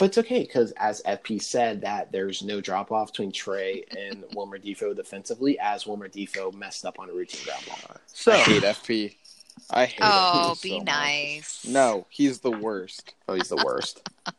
[0.02, 4.24] But it's okay because, as FP said, that there's no drop off between Trey and
[4.36, 7.98] Wilmer Difo defensively, as Wilmer Difo messed up on a routine ground ball.
[8.08, 9.16] So I hate FP.
[9.70, 10.86] I hate him Oh, FP be so much.
[10.88, 11.68] nice.
[11.68, 13.14] No, he's the worst.
[13.30, 14.10] Oh, he's the worst.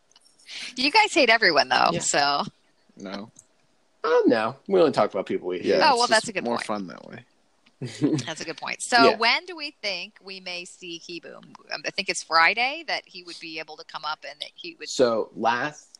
[0.76, 2.00] You guys hate everyone though, Yeah.
[2.00, 2.42] so
[2.98, 3.30] No.
[4.04, 5.66] oh no, we only talk about people we hate.
[5.66, 5.90] Yeah.
[5.92, 6.66] Oh, well, that's a good more point.
[6.66, 7.24] fun that way.
[8.26, 8.80] that's a good point.
[8.80, 9.16] So Yeah.
[9.16, 11.44] when do we think we may see Kieboom?
[11.72, 14.50] Um, I think it's Friday that he would be able to come up and that
[14.54, 14.88] he would.
[14.88, 15.98] So last,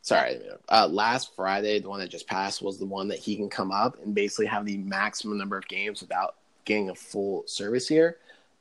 [0.00, 3.50] sorry, uh, last Friday, the one that just passed was the one that he can
[3.50, 7.86] come up and basically have the maximum number of games without getting a full service
[7.86, 8.16] here.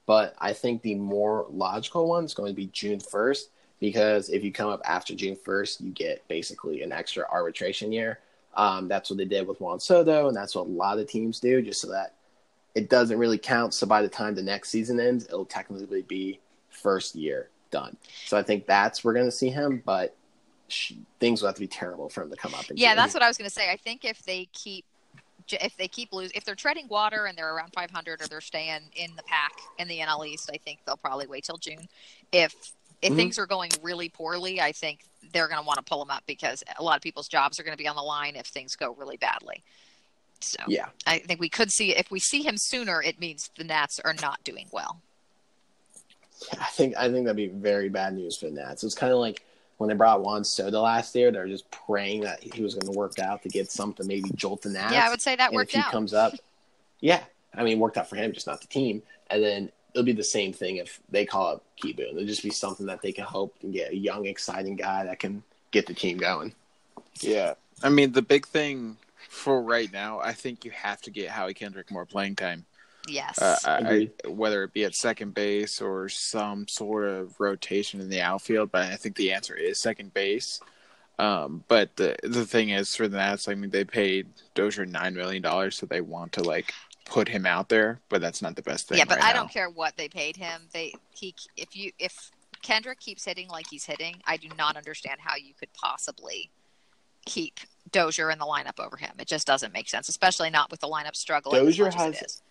[0.06, 4.44] But I think the more logical one is going to be June first because if
[4.44, 8.20] you come up after June first, you get basically an extra arbitration year.
[8.56, 11.40] Um, that's what they did with Juan Soto, and that's what a lot of teams
[11.40, 12.16] do, just so that
[12.76, 13.74] it doesn't really count.
[13.74, 17.98] So by the time the next season ends, it'll technically be first year done.
[18.26, 20.16] So I think that's we're going to see him, but
[20.68, 22.66] sh- things will have to be terrible for him to come up.
[22.74, 23.72] Yeah, that's what I was going to say.
[23.72, 24.86] I think if they keep
[25.52, 28.82] if they keep losing, if they're treading water and they're around 500 or they're staying
[28.96, 31.88] in the pack in the NL East, I think they'll probably wait till June.
[32.32, 33.18] If if mm-hmm.
[33.18, 36.24] things are going really poorly, I think they're going to want to pull them up
[36.26, 38.76] because a lot of people's jobs are going to be on the line if things
[38.76, 39.64] go really badly.
[40.42, 43.66] So yeah, I think we could see if we see him sooner, it means the
[43.66, 45.02] Nats are not doing well.
[46.54, 48.84] I think I think that'd be very bad news for the Nats.
[48.84, 49.44] It's kind of like
[49.78, 52.98] when they brought Juan Soto last year, they're just praying that he was going to
[52.98, 54.94] work out to get something, maybe jolt the Nats.
[54.94, 55.92] Yeah, I would say that and worked if he out.
[55.92, 56.34] comes up,
[57.02, 57.22] yeah,
[57.54, 59.02] I mean, worked out for him, just not the team.
[59.30, 62.12] And then it'll be the same thing if they call up Kieboom.
[62.12, 65.20] It'll just be something that they can hope and get a young, exciting guy that
[65.20, 66.54] can get the team going.
[67.22, 68.98] Yeah, I mean, the big thing
[69.30, 72.66] for right now, I think you have to get Howie Kendrick more playing time.
[73.08, 73.42] Yes.
[73.42, 78.10] Uh, I, I, whether it be at second base or some sort of rotation in
[78.10, 80.60] the outfield, but I think the answer is second base.
[81.18, 85.14] Um, but the the thing is for the Nats, I mean, they paid Dozier nine
[85.16, 86.74] million dollars, so they want to like
[87.10, 88.98] put him out there, but that's not the best thing.
[88.98, 89.40] Yeah, but right I now.
[89.40, 90.62] don't care what they paid him.
[90.74, 95.20] They he if you if Kendrick keeps hitting like he's hitting, I do not understand
[95.20, 96.52] how you could possibly
[97.26, 97.60] keep
[97.92, 99.12] Dozier in the lineup over him.
[99.20, 101.64] It just doesn't make sense, especially not with the lineup struggling.
[101.64, 102.42] Dozier has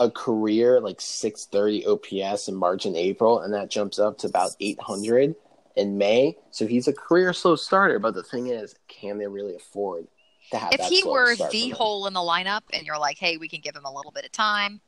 [0.00, 4.50] a career like 630 OPS in March and April, and that jumps up to about
[4.60, 5.34] 800
[5.76, 6.36] in May.
[6.50, 7.98] So he's a career slow starter.
[7.98, 10.12] But the thing is, can they really afford to have?
[10.52, 13.74] If he were the hole in the lineup, and you're like, hey, we can give
[13.74, 14.80] him a little bit of time.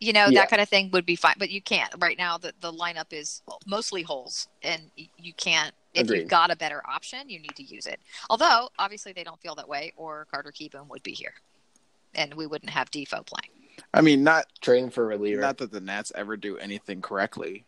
[0.00, 0.40] You know, yeah.
[0.40, 1.94] that kind of thing would be fine, but you can't.
[1.98, 6.20] Right now, the, the lineup is mostly holes, and you can't if Agreed.
[6.20, 8.00] you've got a better option, you need to use it.
[8.30, 11.34] Although, obviously, they don't feel that way, or Carter Kieboom would be here,
[12.14, 13.50] and we wouldn't have Difo playing.
[13.94, 15.40] I mean, not trading for reliever.
[15.40, 17.64] Not that the Nats ever do anything correctly.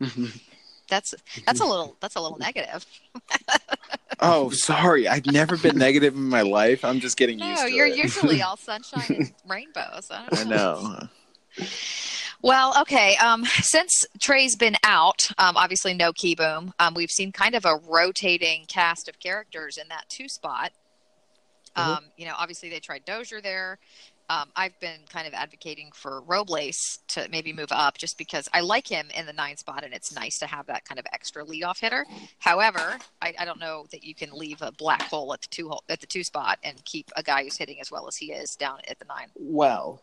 [0.88, 1.14] that's
[1.44, 2.84] that's a little that's a little negative.
[4.20, 5.08] oh, sorry.
[5.08, 6.84] I've never been negative in my life.
[6.84, 7.70] I'm just getting no, used to it.
[7.70, 7.96] No, you're it.
[7.96, 10.10] usually all sunshine and rainbows.
[10.10, 11.08] I, I know.
[12.42, 13.16] Well, okay.
[13.16, 16.72] Um, since Trey's been out, um, obviously no Kieboom.
[16.78, 20.72] Um, we've seen kind of a rotating cast of characters in that two spot.
[21.76, 21.90] Mm-hmm.
[21.90, 23.78] Um, you know, obviously they tried Dozier there.
[24.28, 28.60] Um, I've been kind of advocating for Robles to maybe move up just because I
[28.60, 31.44] like him in the nine spot and it's nice to have that kind of extra
[31.44, 32.04] leadoff hitter.
[32.38, 35.68] However, I, I don't know that you can leave a black hole at the two
[35.68, 38.32] hole, at the two spot and keep a guy who's hitting as well as he
[38.32, 39.28] is down at the nine.
[39.36, 40.02] Well,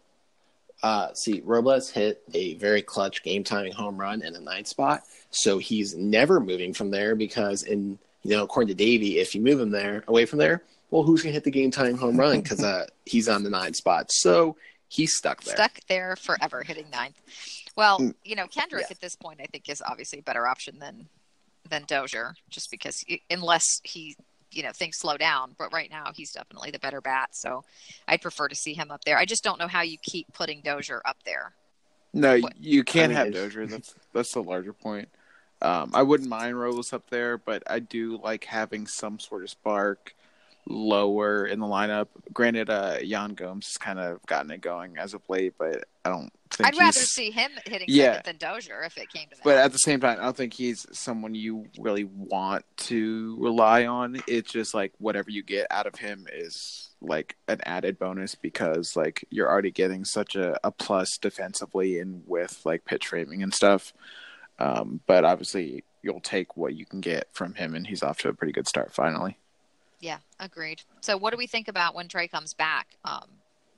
[0.82, 5.04] uh, see, Robles hit a very clutch game timing home run in the ninth spot,
[5.32, 9.42] so he's never moving from there because, in you know, according to Davey, if you
[9.42, 12.40] move him there away from there, well, who's gonna hit the game timing home run
[12.42, 14.56] because uh, he's on the nine spot, so
[14.90, 17.20] he's stuck there, stuck there forever, hitting ninth.
[17.76, 18.14] Well, mm.
[18.24, 18.92] you know, Kendrick yeah.
[18.92, 21.08] at this point, I think, is obviously a better option than
[21.68, 24.16] than Dozier, just because unless he
[24.52, 25.56] you know things slow down.
[25.58, 27.64] But right now he's definitely the better bat, so
[28.08, 29.18] I'd prefer to see him up there.
[29.18, 31.54] I just don't know how you keep putting Dozier up there.
[32.14, 32.54] No, what?
[32.62, 33.66] you can't I mean, have Dozier.
[33.68, 35.10] That's that's the larger point.
[35.60, 39.50] Um, I wouldn't mind Robles up there, but I do like having some sort of
[39.50, 40.14] spark
[40.68, 42.08] lower in the lineup.
[42.32, 46.10] Granted, uh, Yan Gomes has kind of gotten it going as of late, but I
[46.10, 48.22] don't think I'd rather see him hitting yeah.
[48.24, 49.44] than Dozier if it came to that.
[49.44, 53.86] But at the same time, I don't think he's someone you really want to rely
[53.86, 54.22] on.
[54.28, 58.96] It's just like whatever you get out of him is like an added bonus because
[58.96, 63.54] like you're already getting such a, a plus defensively and with like pitch framing and
[63.54, 63.94] stuff.
[64.60, 68.30] Um, but obviously, you'll take what you can get from him, and he's off to
[68.30, 69.38] a pretty good start finally.
[70.04, 70.82] Yeah, agreed.
[71.00, 72.88] So, what do we think about when Trey comes back?
[73.06, 73.24] Um,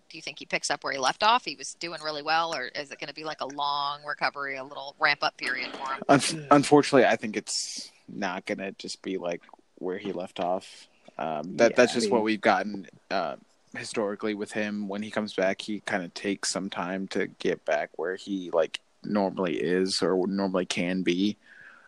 [0.10, 1.46] do you think he picks up where he left off?
[1.46, 4.58] He was doing really well, or is it going to be like a long recovery,
[4.58, 6.02] a little ramp up period for him?
[6.10, 9.44] Un- unfortunately, I think it's not going to just be like
[9.76, 10.88] where he left off.
[11.20, 13.36] Um, that yeah, that's just I mean, what we've gotten uh,
[13.78, 14.88] historically with him.
[14.88, 18.50] When he comes back, he kind of takes some time to get back where he
[18.52, 21.38] like normally is or normally can be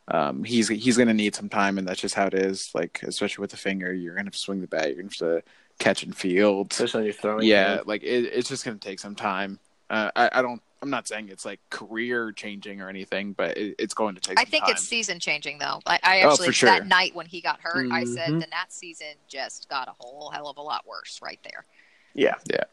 [0.10, 2.72] um, he's he's going to need some time, and that's just how it is.
[2.74, 5.44] Like especially with the finger, you're going to swing the bat, you're going to have
[5.44, 6.72] to catch and field.
[6.72, 7.46] Especially when you're throwing.
[7.46, 9.60] Yeah, like it, it's just going to take some time.
[9.90, 10.62] Uh, I, I, don't.
[10.82, 14.40] I'm not saying it's like career changing or anything, but it, it's going to take.
[14.40, 14.74] I think time.
[14.74, 15.82] it's season changing though.
[15.86, 16.70] I, I oh, actually oh, sure.
[16.70, 17.94] that night when he got hurt, mm-hmm.
[17.94, 18.40] I said Mm-hmm.
[18.40, 21.66] the Nats season just got a whole hell of a lot worse right there.
[22.14, 22.64] Yeah, yeah,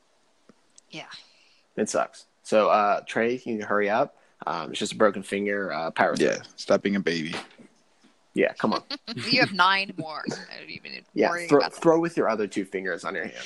[0.90, 1.06] yeah.
[1.76, 2.26] It sucks.
[2.44, 4.16] So, uh, Trey, can you hurry up?
[4.46, 5.72] Um, it's just a broken finger.
[5.72, 6.14] Uh, power.
[6.18, 7.34] Yeah, stop being a baby.
[8.34, 8.82] Yeah, come on.
[9.30, 10.24] you have nine more.
[11.14, 13.44] yeah, throw, throw with your other two fingers on your hand.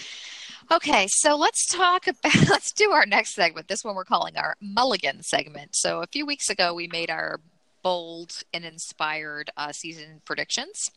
[0.70, 3.68] Okay, so let's talk about let's do our next segment.
[3.68, 5.74] This one we're calling our mulligan segment.
[5.74, 7.40] So a few weeks ago we made our
[7.82, 10.90] bold and inspired uh, season predictions.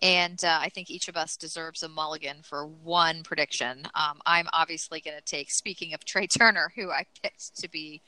[0.00, 3.84] And uh, I think each of us deserves a mulligan for one prediction.
[3.94, 8.02] Um, I'm obviously going to take, speaking of Trey Turner, who I picked to be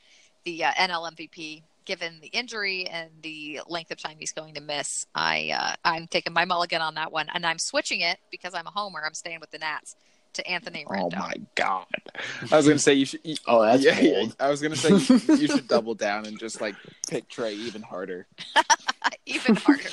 [0.45, 4.61] the uh, NL MVP, given the injury and the length of time he's going to
[4.61, 5.05] miss.
[5.13, 8.67] I uh, I'm taking my mulligan on that one, and I'm switching it because I'm
[8.67, 9.03] a homer.
[9.05, 9.95] I'm staying with the Nats
[10.33, 11.13] to Anthony Rendon.
[11.15, 11.85] Oh my god!
[12.51, 13.21] I was gonna say you should.
[13.23, 14.25] You, Oh, that's yeah, yeah.
[14.39, 16.75] I was gonna say you, you should double down and just like
[17.07, 18.27] pick Trey even harder.
[19.25, 19.89] even harder.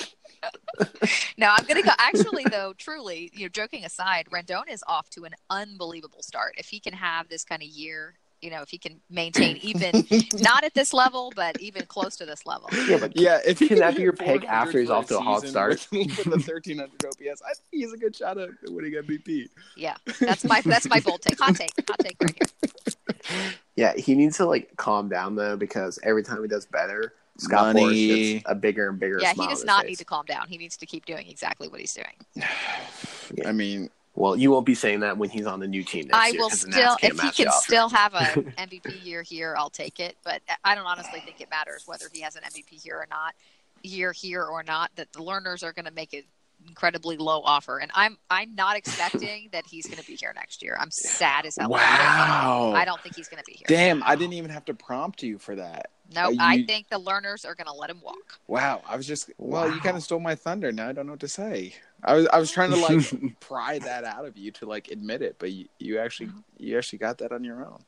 [1.37, 1.91] no, I'm gonna go.
[1.97, 6.55] Actually, though, truly, you know, joking aside, Rendon is off to an unbelievable start.
[6.57, 10.05] If he can have this kind of year, you know, if he can maintain even
[10.35, 12.69] not at this level, but even close to this level.
[12.83, 15.21] Yeah, but Yeah, if he Can that be your pick after he's off to a
[15.21, 15.87] hot start?
[15.91, 17.41] with, with the 1300 OPS?
[17.41, 19.47] I think he's a good shot at winning MVP.
[19.77, 21.39] Yeah, that's my that's my bold take.
[21.39, 21.71] Hot take.
[21.87, 23.53] Hot take right here.
[23.77, 27.75] yeah, he needs to like calm down though because every time he does better, Scott
[27.75, 28.33] Boras Money.
[28.33, 29.19] gets a bigger and bigger.
[29.21, 29.89] Yeah, he does not face.
[29.91, 30.47] need to calm down.
[30.49, 32.45] He needs to keep doing exactly what he's doing.
[33.45, 36.17] I mean, Well, you won't be saying that when he's on the new team next
[36.17, 37.61] I year, will 'cause the still, if he can offer.
[37.63, 40.17] still have an MVP year here, I'll take it.
[40.23, 43.33] But I don't honestly think it matters whether he has an MVP here or not,
[43.81, 44.91] year here or not.
[44.97, 46.23] That the Lerners are going to make an
[46.67, 50.61] incredibly low offer, and I'm I'm not expecting that he's going to be here next
[50.61, 50.77] year.
[50.79, 51.69] I'm sad as hell.
[51.69, 52.73] wow.
[52.75, 53.65] I don't think he's going to be here.
[53.67, 55.89] Damn, I didn't even have to prompt you for that.
[56.13, 58.39] No, Uh, I think the Lerners are going to let him walk.
[58.47, 60.71] Wow, I was just well, you kind of stole my thunder.
[60.71, 61.73] Now I don't know what to say.
[62.03, 65.21] I was I was trying to like pry that out of you to like admit
[65.21, 66.39] it, but you, you actually mm-hmm.
[66.57, 67.79] you actually got that on your own.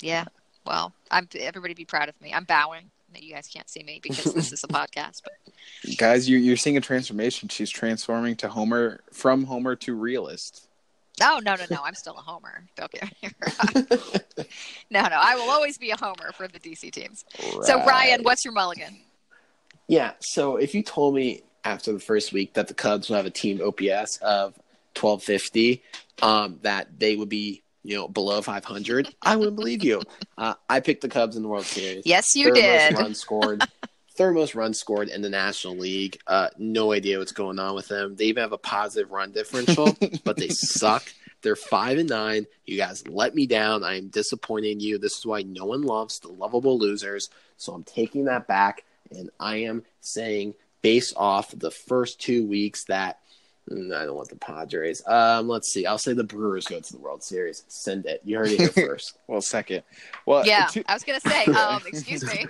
[0.00, 0.24] Yeah.
[0.64, 2.32] Well, I'm everybody be proud of me.
[2.32, 2.90] I'm bowing.
[3.12, 5.34] That you guys can't see me because this is a podcast, but
[5.98, 7.48] Guys, you you're seeing a transformation.
[7.48, 10.68] She's transforming to Homer from Homer to realist.
[11.20, 11.82] No, no, no, no.
[11.84, 12.64] I'm still a homer.
[12.74, 13.86] Don't get me wrong.
[14.90, 15.20] no, no.
[15.20, 17.24] I will always be a homer for the DC teams.
[17.62, 18.96] So, Ryan, what's your mulligan?
[19.88, 20.12] Yeah.
[20.20, 23.30] So if you told me after the first week that the Cubs will have a
[23.30, 24.58] team OPS of
[24.94, 25.82] twelve fifty,
[26.20, 30.02] um, that they would be you know below five hundred, I wouldn't believe you.
[30.36, 32.06] Uh, I picked the Cubs in the World Series.
[32.06, 32.92] Yes, you Third did.
[32.92, 33.64] Most runs scored.
[34.14, 36.18] Third most runs scored in the National League.
[36.26, 38.14] Uh, no idea what's going on with them.
[38.14, 41.04] They even have a positive run differential, but they suck.
[41.40, 42.46] They're five and nine.
[42.66, 43.82] You guys let me down.
[43.82, 44.98] I am disappointing you.
[44.98, 47.30] This is why no one loves the lovable losers.
[47.56, 52.84] So I'm taking that back, and I am saying, based off the first two weeks,
[52.84, 53.20] that
[53.70, 55.02] mm, I don't want the Padres.
[55.06, 55.86] Um, let's see.
[55.86, 57.64] I'll say the Brewers go to the World Series.
[57.68, 58.20] Send it.
[58.24, 59.16] You heard it here first.
[59.28, 59.82] Well, second.
[60.26, 62.46] Well, Yeah, two- I was going to say, um, excuse me.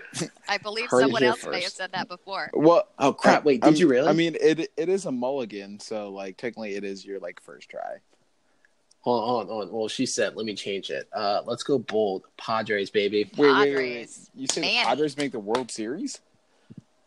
[0.48, 2.50] I believe Heard someone here else may have said that before.
[2.54, 2.88] well.
[2.98, 3.44] Oh crap!
[3.44, 4.08] Wait, did I'm- you really?
[4.08, 7.68] I mean, it it is a mulligan, so like technically it is your like first
[7.68, 7.98] try.
[9.02, 9.72] Hold on, hold on.
[9.76, 11.08] Well, she said, let me change it.
[11.12, 12.22] Uh, let's go bold.
[12.36, 13.28] Padres, baby.
[13.36, 13.70] Wait, wait, wait, wait.
[13.74, 14.30] Padres.
[14.36, 14.84] You say Man.
[14.84, 16.20] the Padres make the World Series?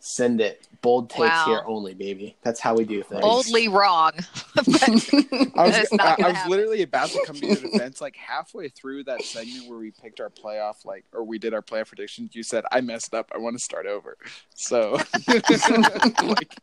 [0.08, 0.68] Send it.
[0.84, 1.46] Bold takes Wow.
[1.48, 2.36] here only, baby.
[2.44, 3.22] That's how we do things.
[3.22, 4.12] Boldly wrong.
[4.56, 8.02] I was, That is not I, I was literally about to come to your defense,
[8.02, 11.64] like halfway through that segment where we picked our playoff, like, or we did our
[11.64, 12.36] playoff predictions.
[12.36, 13.32] You said, "I messed up.
[13.34, 14.16] I want to start over."
[14.54, 15.00] So,
[16.24, 16.56] like,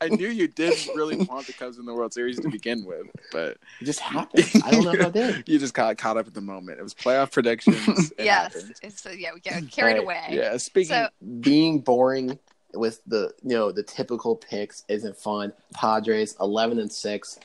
[0.00, 3.06] I knew you didn't really want the Cubs in the World Series to begin with,
[3.32, 4.48] but It just happened.
[4.64, 5.48] I don't know how it did.
[5.48, 6.78] you just got caught up at the moment.
[6.78, 8.12] It was playoff predictions.
[8.12, 8.54] It yes.
[8.54, 8.74] happened.
[8.84, 10.02] It's, uh, yeah, we get carried Right.
[10.02, 10.26] away.
[10.30, 10.56] Yeah.
[10.58, 10.90] Speaking.
[10.90, 11.08] So,
[11.40, 12.38] Being boring
[12.74, 15.52] with the you know the typical picks isn't fun.
[15.72, 17.38] Padres eleven and six.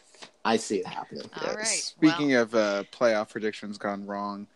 [0.44, 1.30] I see it happening.
[1.36, 1.66] all Yeah, right.
[1.68, 4.48] Speaking of uh, playoff predictions gone wrong,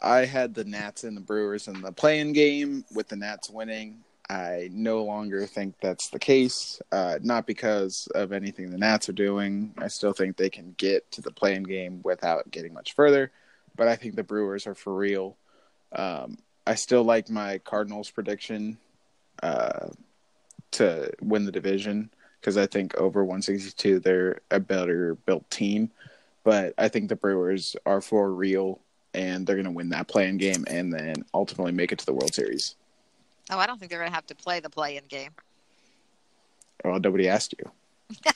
[0.00, 4.00] I had the Nats and the Brewers in the play-in game with the Nats winning.
[4.28, 6.80] I no longer think that's the case.
[6.90, 9.74] Uh, not because of anything the Nats are doing.
[9.78, 13.30] I still think they can get to the play-in game without getting much further.
[13.76, 15.36] But I think the Brewers are for real.
[15.92, 18.78] Um, I still like my Cardinals prediction
[19.42, 19.88] uh,
[20.72, 22.10] to win the division
[22.40, 25.90] because I think over 162 they're a better built team.
[26.42, 28.80] But I think the Brewers are for real
[29.14, 32.12] and they're going to win that play-in game and then ultimately make it to the
[32.12, 32.74] World Series.
[33.50, 35.30] oh, I don't think they're going to have to play the play-in game.
[36.84, 37.70] Well, nobody asked you.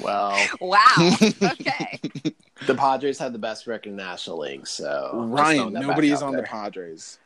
[0.00, 0.80] Well, Wow.
[1.22, 2.00] okay.
[2.66, 6.20] the Padres have the best record in the National League, so Ryan, that nobody is
[6.20, 6.42] on there.
[6.42, 7.18] the Padres.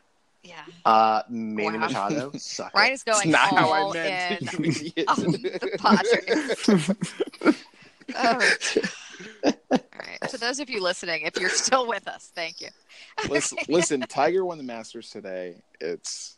[0.48, 0.64] Yeah.
[0.84, 1.86] Uh, Manny Wow.
[1.86, 2.72] Machado, suck.
[2.74, 4.42] Ryan is That's going not how all I meant.
[4.54, 7.56] in you the Padres.
[8.16, 8.40] Oh.
[9.44, 10.30] All right.
[10.30, 12.68] To those of you listening, if you're still with us, thank you.
[13.28, 15.56] listen, listen, Tiger won the Masters today.
[15.78, 16.37] It's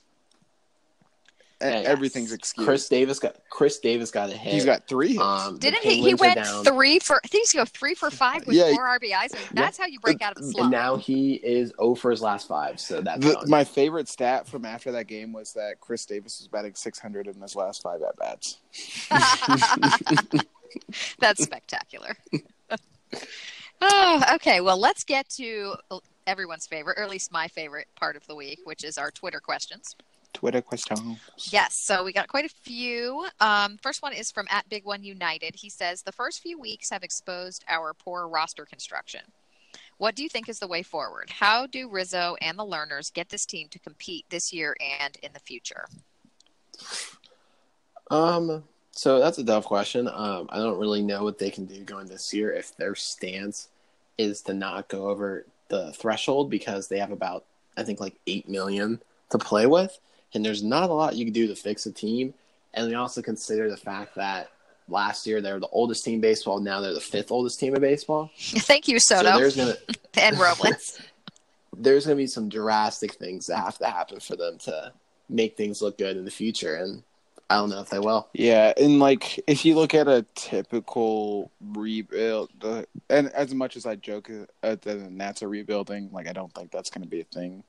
[1.61, 1.86] Yes.
[1.86, 2.66] everything's excused.
[2.66, 4.52] Chris Davis got Chris Davis got a hit.
[4.54, 5.20] He's got three hits.
[5.20, 6.00] Um, Didn't he?
[6.02, 7.16] He went three for.
[7.22, 8.72] I think he's go three for five with Yeah.
[8.72, 11.94] four RBIs, and that's how you break out of a and now he is 0
[11.96, 12.80] for his last five.
[12.80, 16.48] So that's The- my favorite stat from after that game was that Chris Davis was
[16.48, 18.58] batting 600 in his last five at bats.
[21.18, 22.16] That's spectacular.
[23.80, 24.61] oh, okay.
[24.61, 25.74] Well, let's get to
[26.26, 29.40] everyone's favorite, or at least my favorite part of the week, which is our Twitter
[29.40, 29.96] questions.
[30.32, 31.18] Twitter questions.
[31.50, 33.26] Yes, so we got quite a few.
[33.40, 35.54] Um, first one is from at Big One United.
[35.56, 39.20] He says the first few weeks have exposed our poor roster construction.
[39.98, 41.30] What do you think is the way forward?
[41.30, 45.32] How do Rizzo and the Lerners get this team to compete this year and in
[45.34, 45.86] the future?
[48.10, 50.08] Um, so that's a tough question.
[50.08, 53.68] Um, I don't really know what they can do going this year if their stance
[54.16, 57.44] is to not go over the threshold because they have about
[57.76, 59.00] I think like eight million
[59.30, 59.98] to play with,
[60.34, 62.34] and there's not a lot you can do to fix a team.
[62.74, 64.50] And we also consider the fact that
[64.88, 66.60] last year they were the oldest team in baseball.
[66.60, 68.30] Now they're the fifth oldest team in baseball.
[68.38, 69.76] Thank you, So Soto there's gonna
[70.20, 71.00] and Robles.
[71.76, 74.92] there's gonna be some drastic things that have to happen for them to
[75.28, 77.02] make things look good in the future, and
[77.48, 78.28] I don't know if they will.
[78.32, 83.86] Yeah, and like if you look at a typical rebuild, uh, and as much as
[83.86, 87.08] I joke uh, that the Nats are rebuilding, like I don't think that's going to
[87.08, 87.64] be a thing.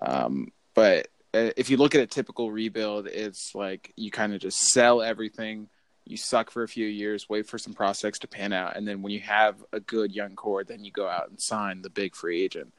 [0.00, 4.58] Um, but if you look at a typical rebuild, it's like you kind of just
[4.68, 5.68] sell everything,
[6.04, 9.02] you suck for a few years, wait for some prospects to pan out, and then
[9.02, 12.16] when you have a good young core, then you go out and sign the big
[12.16, 12.72] free agent.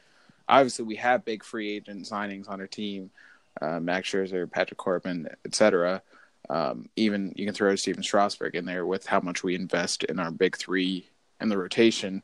[0.48, 3.10] Obviously, we have big free agent signings on our team,
[3.62, 6.02] uh, Max Scherzer, Patrick Corbin, etc.
[6.50, 10.20] Um, even you can throw Stephen Strasburg in there with how much we invest in
[10.20, 12.24] our big three in the rotation.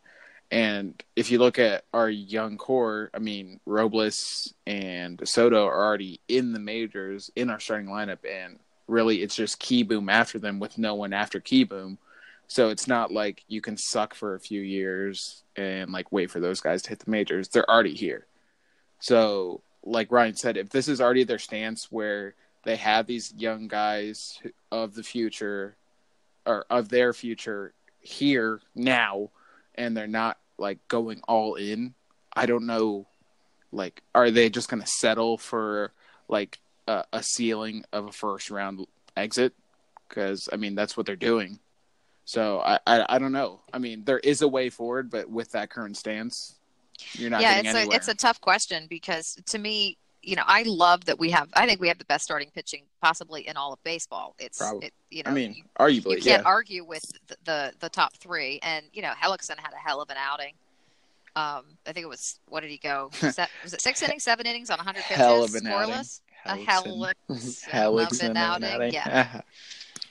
[0.49, 6.21] And if you look at our young core, I mean, Robles and Soto are already
[6.27, 10.77] in the majors in our starting lineup, and really it's just Kieboom after them with
[10.77, 11.97] no one after Kieboom.
[12.47, 16.39] So it's not like you can suck for a few years and like wait for
[16.39, 17.49] those guys to hit the majors.
[17.49, 18.25] They're already here.
[18.99, 23.67] So, like Ryan said, if this is already their stance where they have these young
[23.67, 24.39] guys
[24.71, 25.75] of the future
[26.45, 29.29] or of their future here now
[29.77, 31.93] and they're not like going all in
[32.35, 33.05] i don't know
[33.71, 35.91] like are they just going to settle for
[36.27, 39.53] like a, a ceiling of a first round exit?
[40.07, 41.59] Because i mean that's what they're doing.
[42.25, 43.61] So I, I i don't know.
[43.73, 46.55] I mean there is a way forward but with that current stance
[47.13, 47.95] you're not yeah, getting it's anywhere.
[47.95, 49.97] a it's a tough question because to me,
[50.27, 51.47] you know, I love that we have.
[51.53, 54.35] I think we have the best starting pitching possibly in all of baseball.
[54.37, 54.87] It's Probably.
[54.87, 57.89] it, you know, i mean you, arguably you can't yeah argue with the, the the
[57.89, 58.59] top three.
[58.61, 60.53] And you know, Hellickson had a hell of an outing.
[61.37, 63.09] Um, I think it was what did he go?
[63.21, 65.93] Was, that, was it six innings, seven innings on 100 pitches, Hell of an outing.
[65.95, 66.21] scoreless?
[66.45, 67.13] A Hellickson.
[67.29, 68.69] Hellickson Hellickson of an outing.
[68.69, 68.91] outing.
[68.93, 69.29] Yeah.
[69.35, 69.41] Uh,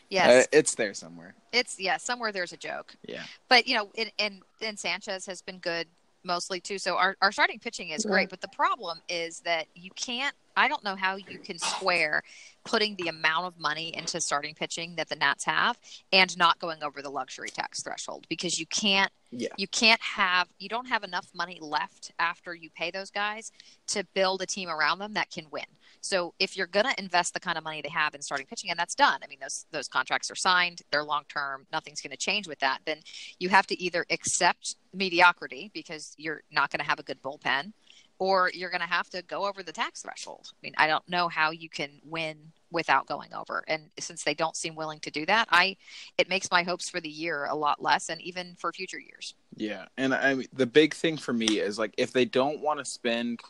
[0.09, 1.97] Yes, it's there somewhere it's yeah.
[1.97, 2.95] Somewhere there's a joke.
[3.09, 5.89] yeah But you know, and and, and Sanchez has been good
[6.27, 6.79] mostly too.
[6.79, 10.35] So our, our starting pitching is great, but the problem is that you can't.
[10.59, 12.23] I don't know how you can square
[12.65, 15.79] putting the amount of money into starting pitching that the Nats have
[16.13, 19.49] and not going over the luxury tax threshold because you can't Yeah.
[19.59, 23.53] you can't have you don't have enough money left after you pay those guys
[23.89, 25.67] to build a team around them that can win.
[26.07, 28.71] So if you're going to invest the kind of money they have in starting pitching
[28.71, 29.21] and that's done.
[29.23, 32.61] I mean those those contracts are signed, they're long term, nothing's going to change with
[32.61, 32.79] that.
[32.85, 32.99] Then
[33.39, 37.73] you have to either accept mediocrity because you're not going to have a good bullpen
[38.19, 40.49] or you're going to have to go over the tax threshold.
[40.53, 43.63] I mean, I don't know how you can win without going over.
[43.69, 45.77] And since they don't seem willing to do that, I
[46.19, 49.35] it makes my hopes for the year a lot less and even for future years.
[49.57, 52.79] Yeah, and I mean, the big thing for me is like if they don't want
[52.79, 53.41] to spend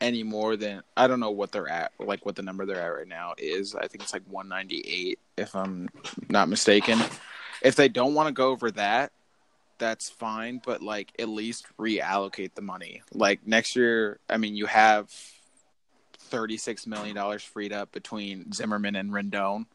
[0.00, 2.86] any more than I don't know what they're at, like what the number they're at
[2.86, 3.74] right now is.
[3.74, 5.88] I think it's like 198 if I'm
[6.28, 6.98] not mistaken.
[7.62, 9.12] If they don't want to go over that,
[9.78, 13.02] that's fine, but like at least reallocate the money.
[13.12, 15.10] Like next year, I mean, you have
[16.18, 19.66] 36 million dollars freed up between Zimmerman and Rendon.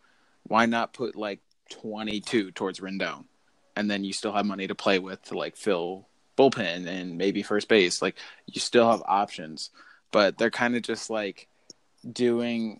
[0.43, 3.25] Why not put like 22 towards Rendon?
[3.75, 6.07] and then you still have money to play with to like fill
[6.37, 8.01] bullpen and maybe first base.
[8.01, 8.15] Like
[8.45, 9.69] you still have options,
[10.11, 11.47] but they're kind of just like
[12.11, 12.79] doing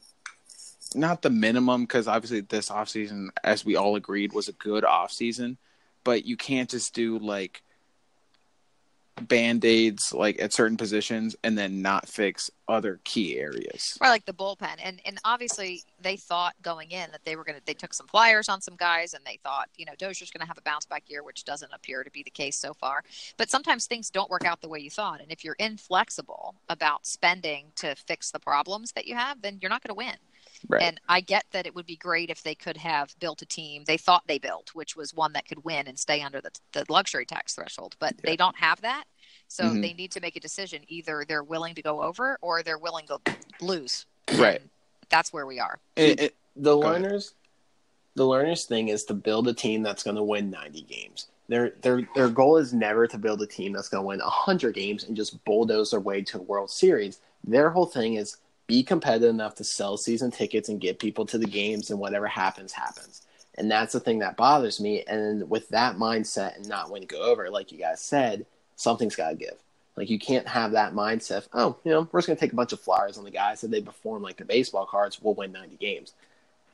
[0.93, 5.57] not the minimum because obviously this offseason, as we all agreed, was a good offseason,
[6.03, 7.63] but you can't just do like
[9.27, 13.97] band-aids like at certain positions and then not fix other key areas.
[14.01, 14.77] Or like the bullpen.
[14.81, 18.49] And and obviously they thought going in that they were gonna they took some flyers
[18.49, 21.23] on some guys and they thought, you know, Dozier's gonna have a bounce back year,
[21.23, 23.03] which doesn't appear to be the case so far.
[23.37, 25.21] But sometimes things don't work out the way you thought.
[25.21, 29.69] And if you're inflexible about spending to fix the problems that you have, then you're
[29.69, 30.15] not gonna win.
[30.67, 30.83] Right.
[30.83, 33.83] And I get that it would be great if they could have built a team
[33.85, 36.85] they thought they built, which was one that could win and stay under the, the
[36.89, 37.95] luxury tax threshold.
[37.99, 39.05] But they don't have that.
[39.51, 39.81] So Mhm.
[39.81, 40.83] they need to make a decision.
[40.87, 43.19] Either they're willing to go over or they're willing to
[43.59, 44.05] lose.
[44.35, 44.61] Right.
[44.61, 44.69] And
[45.09, 45.77] that's where we are.
[45.97, 47.03] It- it- the Go ahead.
[47.03, 47.33] Lerners
[48.15, 51.69] the Lerners thing is to build a team that's going to win 90 games their
[51.81, 55.05] their their goal is never to build a team that's going to win 100 games
[55.05, 58.35] and just bulldoze their way to a world series their whole thing is
[58.67, 62.27] be competitive enough to sell season tickets and get people to the games and whatever
[62.27, 63.21] happens happens
[63.55, 67.15] and that's the thing that bothers me and with that mindset and not wanting to
[67.15, 68.45] go over like you guys said
[68.81, 69.55] something's got to give
[69.97, 72.53] like you can't have that mindset of, oh you know we're just going to take
[72.53, 75.35] a bunch of flyers on the guys that they perform like the baseball cards we'll
[75.35, 76.13] win 90 games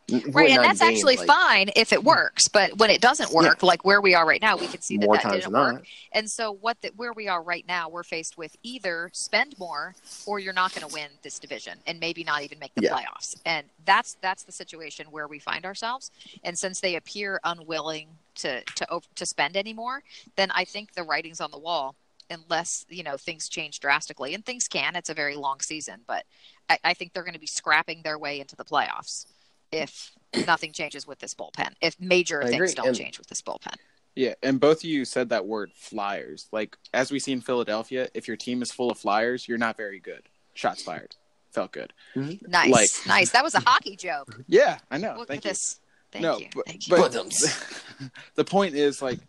[0.07, 2.89] If we Right, win and that's games, actually like, fine if it works, but when
[2.89, 5.23] it doesn't work, like where we are right now, we can see that more that
[5.23, 5.75] times didn't than work.
[5.75, 5.83] not
[6.13, 9.95] And so, what the, where we are right now, we're faced with either spend more
[10.25, 12.95] or you're not going to win this division and maybe not even make the Yeah.
[12.95, 13.35] playoffs.
[13.45, 16.11] And that's that's the situation where we find ourselves.
[16.43, 20.03] And since they appear unwilling to to ov- to spend anymore,
[20.35, 21.95] then I think the writing's on the wall.
[22.29, 24.95] Unless you know things change drastically, and things can.
[24.97, 26.25] It's a very long season, but
[26.69, 29.27] I, I think they're going to be scrapping their way into the playoffs
[29.71, 30.11] if
[30.45, 31.71] nothing changes with this bullpen.
[31.81, 33.75] If major I things agree, don't and- change with this bullpen.
[34.13, 36.47] Yeah, and both of you said that word flyers.
[36.51, 39.77] Like as we see in Philadelphia, if your team is full of flyers, you're not
[39.77, 40.23] very good.
[40.53, 41.15] Shots fired.
[41.53, 41.93] Felt good.
[42.15, 42.49] Mm-hmm.
[42.51, 43.31] Nice, Like- nice.
[43.31, 44.41] That was a hockey joke.
[44.47, 45.15] Yeah, I know.
[45.17, 45.51] Look Thank at you.
[45.51, 45.79] this.
[46.19, 46.47] Thank no, you.
[46.55, 47.83] but, Thank but Badums.
[48.35, 49.19] the point is like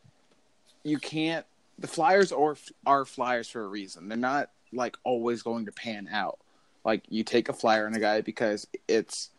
[0.83, 1.45] you can't.
[1.79, 4.09] The flyers are are flyers for a reason.
[4.09, 6.39] They're not like always going to pan out.
[6.85, 9.31] Like you take a flyer on a guy because it's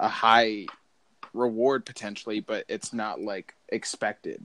[0.00, 0.66] a high
[1.32, 4.44] reward potentially, but it's not like expected.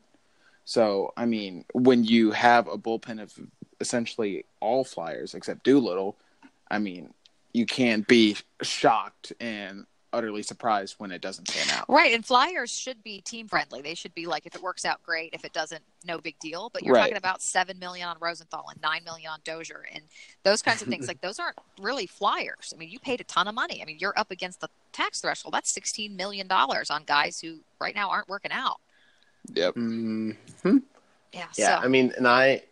[0.65, 3.33] So I mean, when you have a bullpen of
[3.79, 6.17] essentially all flyers except Doolittle,
[6.69, 7.13] I mean,
[7.53, 11.85] you can't be shocked and utterly surprised when it doesn't pan out.
[11.87, 13.81] Right, and flyers should be team friendly.
[13.81, 16.69] They should be like if it works out great, if it doesn't, no big deal.
[16.73, 17.01] But you're Right.
[17.01, 20.03] talking about seven million on Rosenthal and nine million on Dozier and
[20.43, 21.07] those kinds of things.
[21.07, 22.73] like those aren't really flyers.
[22.75, 23.81] I mean, you paid a ton of money.
[23.81, 25.53] I mean, you're up against the tax threshold.
[25.53, 28.79] That's sixteen million dollars on guys who right now aren't working out.
[29.53, 29.75] Yep.
[29.75, 30.77] Mm-hmm.
[31.33, 31.45] Yeah.
[31.55, 32.63] Yeah, so I mean, and I,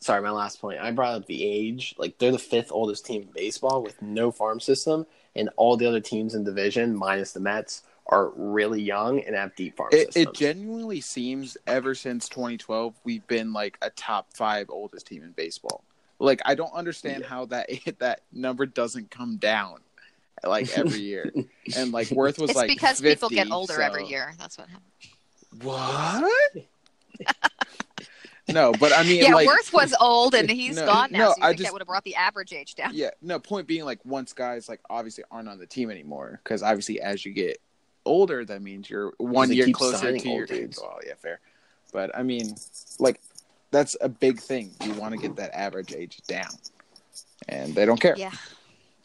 [0.00, 0.78] sorry, my last point.
[0.80, 1.94] I brought up the age.
[1.96, 5.06] Like they're the fifth oldest team in baseball with no farm system,
[5.36, 9.54] and all the other teams in division, minus the Mets, are really young and have
[9.54, 10.26] deep farm It, systems.
[10.26, 15.30] it genuinely seems ever since 2012 we've been like a top five oldest team in
[15.32, 15.84] baseball.
[16.18, 17.28] Like I don't understand Yeah.
[17.28, 17.68] how that
[18.00, 19.78] that number doesn't come down
[20.44, 21.32] like every year.
[21.76, 24.34] and like Worth was it's like because people get older every year.
[24.38, 25.62] That's what happens.
[25.62, 26.32] What?
[28.48, 31.18] no, but I mean, Yeah, like, Worth was old and he's No, gone now.
[31.18, 32.90] no, so you I think just- that would have brought the average age down.
[32.94, 33.38] yeah, no.
[33.38, 37.24] Point being, like, once guys like obviously aren't on the team anymore, because obviously as
[37.24, 37.58] you get
[38.04, 40.78] older, that means you're one year closer to your dudes.
[40.82, 41.40] Well, yeah, fair.
[41.92, 42.54] But I mean,
[42.98, 43.20] like,
[43.70, 44.70] that's a big thing.
[44.84, 46.50] You want to get that average age down,
[47.48, 48.14] and they don't care.
[48.16, 48.32] Yeah.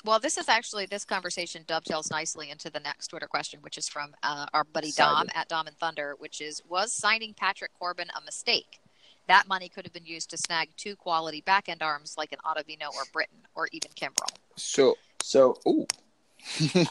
[0.06, 3.90] Well, this is actually this conversation dovetails nicely into the next Twitter question, which is
[3.90, 5.32] from uh, our buddy Dom Excited.
[5.38, 8.80] at Dom and Thunder, which is Was signing Patrick Corbin a mistake?
[9.28, 12.40] That money could have been used to snag two quality back end arms like an
[12.46, 14.30] Ottavino or Britton or even Kimbrel.
[14.56, 15.86] So, so ooh.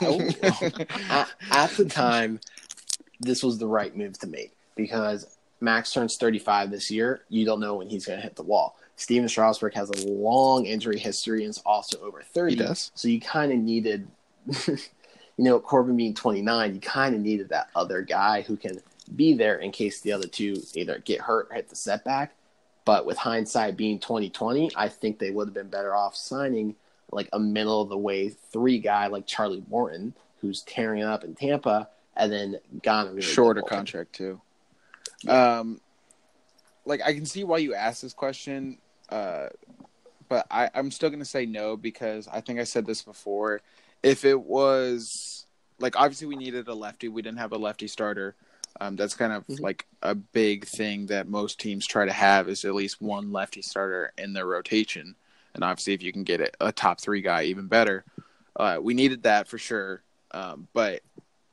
[0.02, 0.20] Oh.
[1.08, 2.40] at, at the time,
[3.20, 7.22] this was the right move to make because Max turns 35 this year.
[7.28, 8.76] You don't know when he's going to hit the wall.
[8.96, 12.52] Stephen Strasburg has a long injury history and is also over 30.
[12.52, 12.90] He does.
[12.94, 14.08] So you kind of needed,
[14.66, 14.78] you
[15.38, 18.80] know, Corbin being 29, you kind of needed that other guy who can
[19.14, 22.34] be there in case the other two either get hurt or hit the setback.
[22.84, 26.76] But with hindsight being 2020, I think they would have been better off signing
[27.10, 31.34] like a middle of the way three guy like Charlie Morton, who's tearing up in
[31.34, 34.40] Tampa, and then gone a really shorter contract too.
[35.28, 35.80] Um,
[36.84, 38.78] like I can see why you asked this question,
[39.08, 39.48] uh,
[40.28, 43.60] but I, I'm still gonna say no because I think I said this before.
[44.02, 45.46] If it was
[45.78, 48.34] like obviously we needed a lefty, we didn't have a lefty starter.
[48.80, 49.60] Um, that's kind of Mhm.
[49.60, 53.62] like a big thing that most teams try to have is at least one lefty
[53.62, 55.14] starter in their rotation.
[55.54, 58.04] And obviously, if you can get a, a top three guy, even better.
[58.54, 60.02] Uh, we needed that for sure.
[60.32, 61.02] Um, but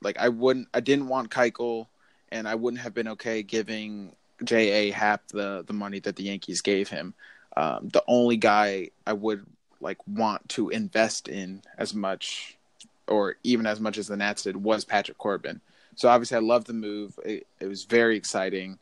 [0.01, 1.88] like I wouldn't, I didn't want Keuchel,
[2.30, 4.91] and I wouldn't have been okay giving J.A.
[4.91, 7.13] Happ the the money that the Yankees gave him.
[7.55, 9.45] Um, the only guy I would
[9.80, 12.57] like want to invest in as much,
[13.07, 15.61] or even as much as the Nats did, was Patrick Corbin.
[15.95, 17.17] So obviously, I love the move.
[17.25, 18.79] It, it was very exciting.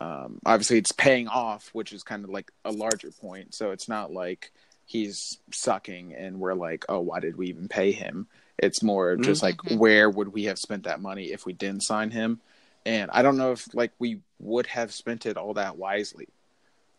[0.00, 3.54] Um, obviously, it's paying off, which is kind of like a larger point.
[3.54, 4.50] So it's not like
[4.86, 8.26] he's sucking and we're like, oh, why did we even pay him?
[8.58, 9.78] It's more just like Mhm.
[9.78, 12.40] where would we have spent that money if we didn't sign him?
[12.86, 16.28] And I don't know if like we would have spent it all that wisely.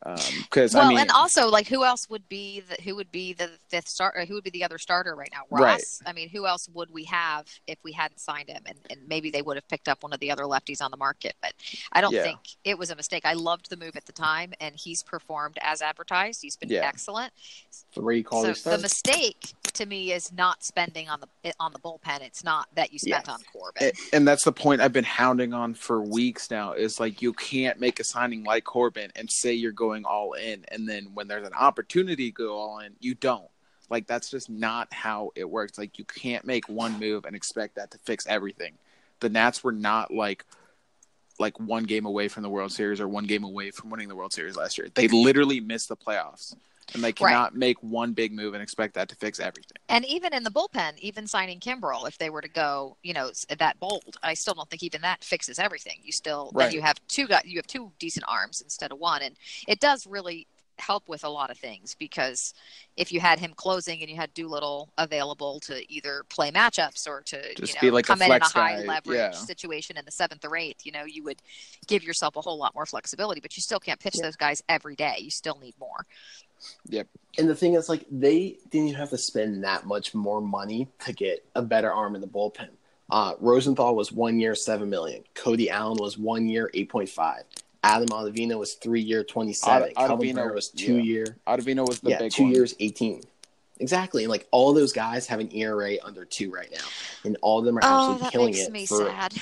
[0.03, 3.11] Um, because well, I mean, and also like who else would be the who would
[3.11, 4.19] be the fifth starter?
[4.19, 5.41] Uh, who would be the other starter right now?
[5.49, 5.63] Ross.
[5.63, 5.83] Right.
[6.05, 8.61] I mean, who else would we have if we hadn't signed him?
[8.67, 10.97] And, and maybe they would have picked up one of the other lefties on the
[10.97, 11.33] market.
[11.41, 11.53] But
[11.91, 12.23] I don't Yeah.
[12.23, 13.23] think it was a mistake.
[13.25, 16.41] I loved the move at the time, and he's performed as advertised.
[16.41, 16.81] He's been Yeah.
[16.85, 17.33] excellent.
[17.93, 22.21] Three quality so the mistake to me is not spending on the on the bullpen.
[22.21, 23.33] It's not that you spent Yeah.
[23.33, 23.83] on Corbin.
[23.83, 27.33] A- and that's the point I've been hounding on for weeks now is like you
[27.33, 31.27] can't make a signing like Corbin and say you're going all in and then when
[31.27, 33.49] there's an opportunity to go all in you don't.
[33.89, 35.77] Like that's just not how it works.
[35.77, 38.73] Like you can't make one move and expect that to fix everything.
[39.19, 40.43] The Nats were not like
[41.37, 44.15] like one game away from the World Series or one game away from winning the
[44.15, 44.87] World Series last year.
[44.93, 46.55] They literally missed the playoffs
[46.93, 47.15] and they Right.
[47.17, 50.51] cannot make one big move and expect that to fix everything And even in the
[50.51, 54.53] bullpen, even signing Kimbrel, if they were to go, you know, that bold, I still
[54.53, 55.99] don't think even that fixes everything.
[56.03, 56.73] You still, then Right.
[56.73, 59.35] you have two guys, you have two decent arms instead of one, and
[59.67, 62.53] it does really help with a lot of things because
[62.97, 67.21] if you had him closing and you had Doolittle available to either play matchups or
[67.21, 69.31] to Just you know be like a come in in a high guy, leverage yeah.
[69.31, 71.41] situation in the seventh or eighth, you know, you would
[71.87, 73.39] give yourself a whole lot more flexibility.
[73.39, 74.23] But you still can't pitch Yeah.
[74.23, 75.19] those guys every day.
[75.21, 76.05] You still need more.
[77.37, 80.87] And the thing is, like, they didn't even have to spend that much more money
[81.05, 82.69] to get a better arm in the bullpen.
[83.09, 85.23] Uh, Rosenthal was one year, seven million.
[85.33, 87.43] Cody Allen was one year, eight point five.
[87.83, 89.89] Adam Ottavino was three year, twenty seven.
[89.95, 91.03] Ot- Ottavino, was two yeah.
[91.03, 92.51] year, Ottavino was the yeah, big two one.
[92.53, 93.21] years, eighteen.
[93.79, 96.85] Exactly, and like all those guys have an ERA under two right now,
[97.25, 99.33] and all of them are Oh, absolutely that killing makes it me for, sad.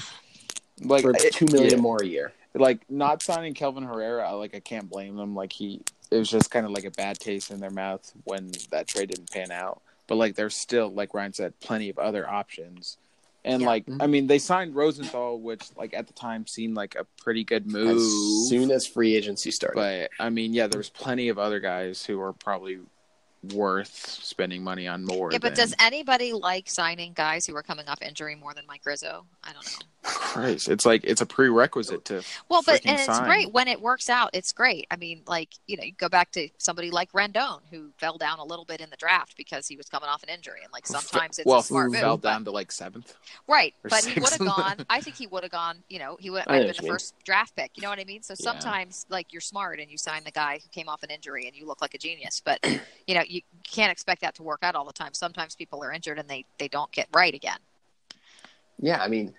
[0.82, 1.78] like for it- two million yeah.
[1.78, 2.34] more a year.
[2.56, 5.36] like not signing Kelvin Herrera, like I can't blame them.
[5.36, 5.82] Like he,
[6.12, 9.10] it was just kind of like a bad taste in their mouth when that trade
[9.10, 9.82] didn't pan out.
[10.08, 12.98] But like there's still, like Ryan said, plenty of other options.
[13.46, 13.68] And Yeah.
[13.68, 14.02] like Mhm.
[14.02, 17.68] I mean, they signed Rosenthal, which like at the time seemed like a pretty good
[17.68, 17.98] move.
[17.98, 22.06] As soon as free agency started, but I mean, yeah, there's plenty of other guys
[22.06, 22.80] who were probably
[23.54, 25.32] worth spending money on more.
[25.32, 28.66] Yeah, but than- does anybody like signing guys who are coming off injury more than
[28.68, 29.26] Mike Rizzo?
[29.44, 29.86] I don't know.
[30.04, 33.24] Christ, it's like it's a prerequisite to Well, but freaking and it's sign.
[33.26, 34.32] great when it works out.
[34.34, 34.86] It's great.
[34.92, 38.40] I mean, like you know, you go back to somebody like Rendon who fell down
[38.40, 40.86] a little bit in the draft because he was coming off an injury, and like
[40.88, 42.02] sometimes it's well, a smart who move.
[42.02, 43.16] fell but- down to like seventh.
[43.48, 44.86] right, or but he would have gone.
[44.90, 45.78] I think he would have gone.
[45.88, 46.92] You know, he would I know have been the mean.
[46.92, 47.72] first draft pick.
[47.76, 48.24] You know what I mean?
[48.24, 48.44] So Yeah.
[48.52, 51.56] sometimes, like you're smart and you sign the guy who came off an injury, and
[51.56, 52.42] you look like a genius.
[52.44, 52.60] But
[53.08, 55.14] you know, you can't expect that to work out all the time.
[55.14, 57.58] Sometimes people are injured and they they don't get right again.
[58.80, 59.34] Yeah, I mean,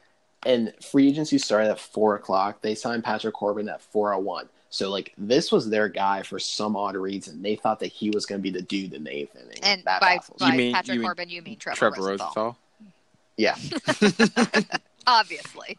[0.45, 2.61] and free agency started at four o'clock.
[2.63, 4.49] They signed Patrick Corbin at four oh one.
[4.71, 7.41] So like this was their guy for some odd reason.
[7.43, 9.59] They thought that he was going to be the dude in the eighth inning.
[9.63, 12.27] And that by, by You mean- Patrick you mean Corbin, you mean Trevor, Trevor Rosenthal.
[12.27, 12.59] Rosenthal.
[13.37, 13.57] Yeah,
[15.07, 15.77] obviously.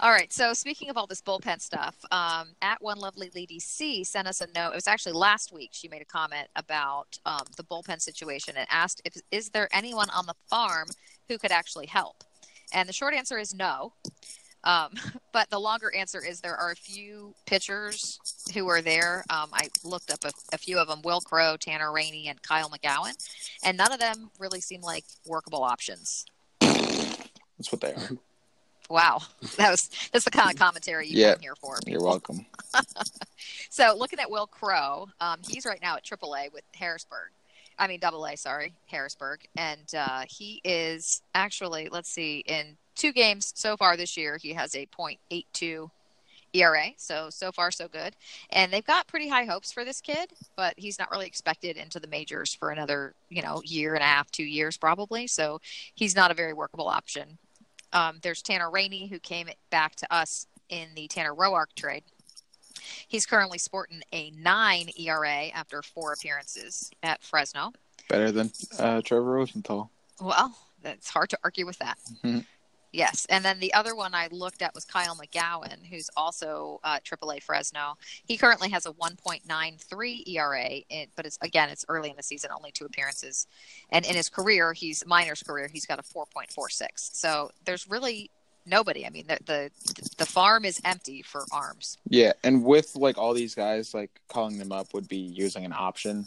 [0.00, 0.30] All right.
[0.30, 4.42] So speaking of all this bullpen stuff, um, at one lovely lady C sent us
[4.42, 4.72] a note.
[4.72, 5.70] It was actually last week.
[5.72, 10.10] She made a comment about um, the bullpen situation and asked if is there anyone
[10.10, 10.88] on the farm
[11.28, 12.24] who could actually help.
[12.74, 13.94] And the short answer is no.
[14.64, 14.90] Um,
[15.32, 18.18] but the longer answer is there are a few pitchers
[18.52, 19.24] who are there.
[19.30, 22.68] Um, I looked up a, a few of them: Wil Crowe, Tanner Rainey, and Kyle
[22.68, 23.14] McGowin,
[23.64, 26.26] and none of them really seem like workable options.
[26.60, 28.10] That's what they are.
[28.88, 29.20] Wow,
[29.56, 31.34] that was that's the kind of commentary you Yeah.
[31.40, 31.78] here for.
[31.86, 32.46] You're welcome.
[33.70, 37.30] So looking at Wil Crowe, um, he's right now at AAA with Harrisburg.
[37.78, 43.12] I mean Double A, sorry, Harrisburg, and uh, he is actually let's see, in two
[43.12, 45.90] games so far this year, he has a .82
[46.54, 46.86] ERA.
[46.96, 48.16] So so far so good,
[48.50, 52.00] and they've got pretty high hopes for this kid, but he's not really expected into
[52.00, 55.26] the majors for another you know year and a half, two years probably.
[55.26, 55.60] So
[55.94, 57.36] he's not a very workable option.
[57.96, 62.04] Um, there's Tanner Rainey who came back to us in the Tanner Roark trade.
[63.08, 67.72] He's currently sporting a nine ERA after four appearances at Fresno.
[68.10, 69.90] Better than uh, Trevor Rosenthal.
[70.20, 71.98] Well, it's hard to argue with that.
[72.22, 72.44] Mhm.
[72.96, 76.98] Yes, and then the other one I looked at was Kyle McGowin, who's also uh,
[77.04, 77.98] AAA Fresno.
[78.24, 82.50] He currently has a 1.93 ERA, in, but it's again it's early in the season,
[82.56, 83.48] only two appearances,
[83.90, 86.86] and in his career, he's minors career, he's got a 4.46.
[86.94, 88.30] So there's really
[88.64, 89.04] nobody.
[89.04, 89.70] I mean, the the,
[90.16, 91.98] the farm is empty for arms.
[92.08, 95.74] Yeah, and with like all these guys, like calling them up would be using an
[95.76, 96.24] option,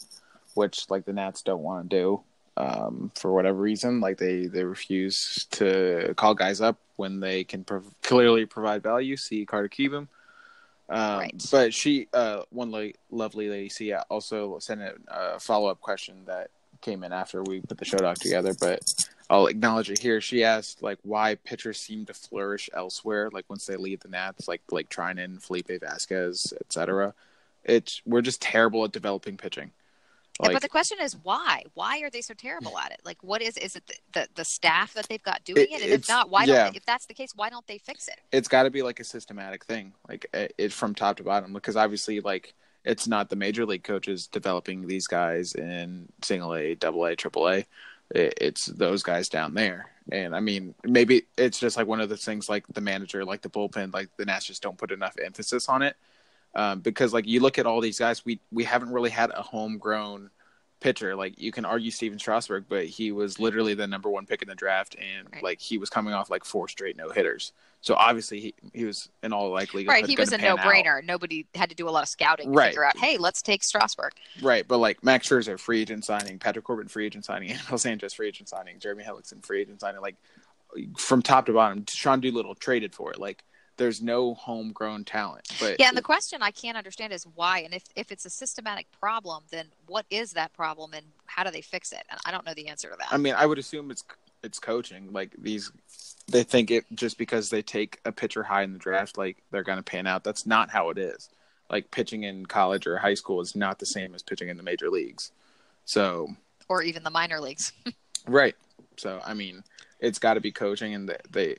[0.53, 2.23] which like the Nats don't want to do
[2.59, 4.01] um, for whatever reason.
[4.01, 9.17] Like they they refuse to call guys up when they can prov- clearly provide value.
[9.17, 10.07] See Carter Kieboom.
[10.89, 11.45] Um, Right.
[11.51, 16.23] But she, uh, one la- lovely lady, see, also sent a uh, follow up question
[16.25, 16.49] that
[16.81, 18.53] came in after we put the show doc together.
[18.59, 18.81] But
[19.29, 20.19] I'll acknowledge it here.
[20.19, 24.47] She asked like why pitchers seem to flourish elsewhere, like once they leave the Nats,
[24.47, 27.13] like like Treinen, Felipe Vazquez, etc.
[27.63, 29.71] It's we're just terrible at developing pitching.
[30.39, 31.63] Like, but the question is why?
[31.73, 33.01] Why are they so terrible at it?
[33.03, 35.83] Like, what is is it the, the, the staff that they've got doing It- it?
[35.83, 36.63] And if not, why yeah.
[36.63, 36.73] don't?
[36.73, 38.19] They, if that's the case, why don't they fix it?
[38.31, 41.51] it's got to be like a systematic thing, like it, it from top to bottom,
[41.51, 42.53] because obviously, like
[42.85, 47.49] it's not the major league coaches developing these guys in single A, double A, triple
[47.49, 47.65] A.
[48.11, 52.17] It's those guys down there, and I mean, maybe it's just like one of the
[52.17, 55.67] things, like the manager, like the bullpen, like the Nats just don't put enough emphasis
[55.69, 55.95] on it,
[56.55, 59.41] um, because like you look at all these guys, we we haven't really had a
[59.41, 60.29] homegrown
[60.79, 61.15] pitcher.
[61.15, 64.47] Like you can argue Stephen Strasburg, but he was literally the number one pick in
[64.47, 65.43] the draft, and Right.
[65.43, 67.51] like he was coming off like four straight no hitters.
[67.81, 70.41] So obviously he, he was in all likelihood Right, he was a out.
[70.57, 71.01] no-brainer.
[71.01, 72.67] Nobody had to do a lot of scouting to Right.
[72.71, 74.11] figure out, hey, let's take Strasburg.
[74.41, 78.13] Right, but like Max Scherzer free agent signing, Patrick Corbin free agent signing, Anibal Sanchez
[78.13, 80.15] free agent signing, Jeremy Hellickson free agent signing, like
[80.97, 83.19] from top to bottom, Sean Doolittle traded for it.
[83.19, 83.43] Like
[83.79, 85.47] there's no homegrown talent.
[85.59, 87.59] But Yeah, and the question I can't understand is why.
[87.61, 91.49] And if if it's a systematic problem, then what is that problem, and how do
[91.49, 92.03] they fix it?
[92.11, 93.07] And I don't know the answer to that.
[93.09, 94.03] I mean, I would assume it's
[94.43, 95.11] it's coaching.
[95.11, 95.71] Like these,
[96.27, 99.63] they think it just because they take a pitcher high in the draft, like they're
[99.63, 100.23] going to pan out.
[100.23, 101.29] That's not how it is.
[101.71, 104.63] Like pitching in college or high school is not the same as pitching in the
[104.63, 105.31] major leagues.
[105.85, 106.29] So
[106.67, 107.71] or even the minor leagues.
[108.27, 108.55] right.
[108.97, 109.63] So I mean,
[110.01, 111.17] it's got to be coaching, and they.
[111.31, 111.57] they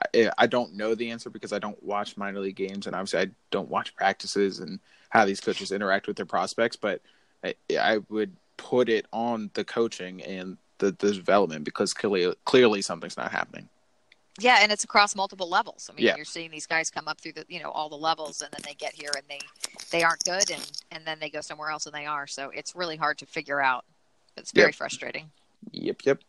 [0.00, 2.96] I, eh, I don't know the answer because I don't watch minor league games, and
[2.96, 4.80] obviously I don't watch practices and
[5.10, 6.76] how these coaches interact with their prospects.
[6.76, 7.02] But
[7.44, 12.82] I, I would put it on the coaching and the, the development because clearly, clearly
[12.82, 13.68] something's not happening.
[14.40, 15.90] Yeah, and it's across multiple levels.
[15.90, 16.16] I mean, Yeah.
[16.16, 18.62] you're seeing these guys come up through the, you know, all the levels, and then
[18.64, 19.40] they get here and they
[19.90, 22.26] they aren't good, and and then they go somewhere else and they are.
[22.26, 23.84] So it's really hard to figure out.
[24.38, 25.30] It's very frustrating.
[25.70, 26.20] Yep, yep.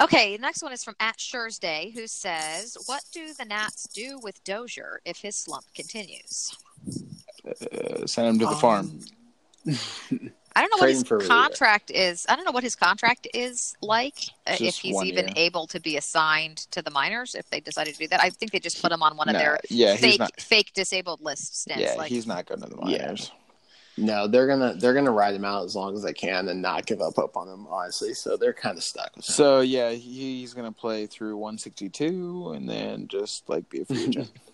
[0.00, 1.16] Okay, next one is from at
[1.60, 6.56] Day, who says, "What do the Nats do with Dozier if his slump continues?"
[7.46, 9.00] Uh, send him to the Um, farm.
[10.56, 12.26] I don't know what his him for contract is.
[12.28, 14.14] I don't know what his contract is like.
[14.46, 15.34] uh, if he's even year.
[15.36, 18.52] able to be assigned to the minors, if they decided to do that, I think
[18.52, 20.40] they just put him on one of Nah, their yeah, fake not.
[20.40, 21.66] fake disabled lists.
[21.68, 23.14] Yeah, like, he's not going to the Yeah.
[23.96, 26.86] No, they're gonna they're gonna ride him out as long as they can and not
[26.86, 28.12] give up hope on him, honestly.
[28.12, 29.12] So they're kind of stuck.
[29.20, 34.04] So yeah, he's going to play through 162 and then just like be a free
[34.04, 34.30] agent.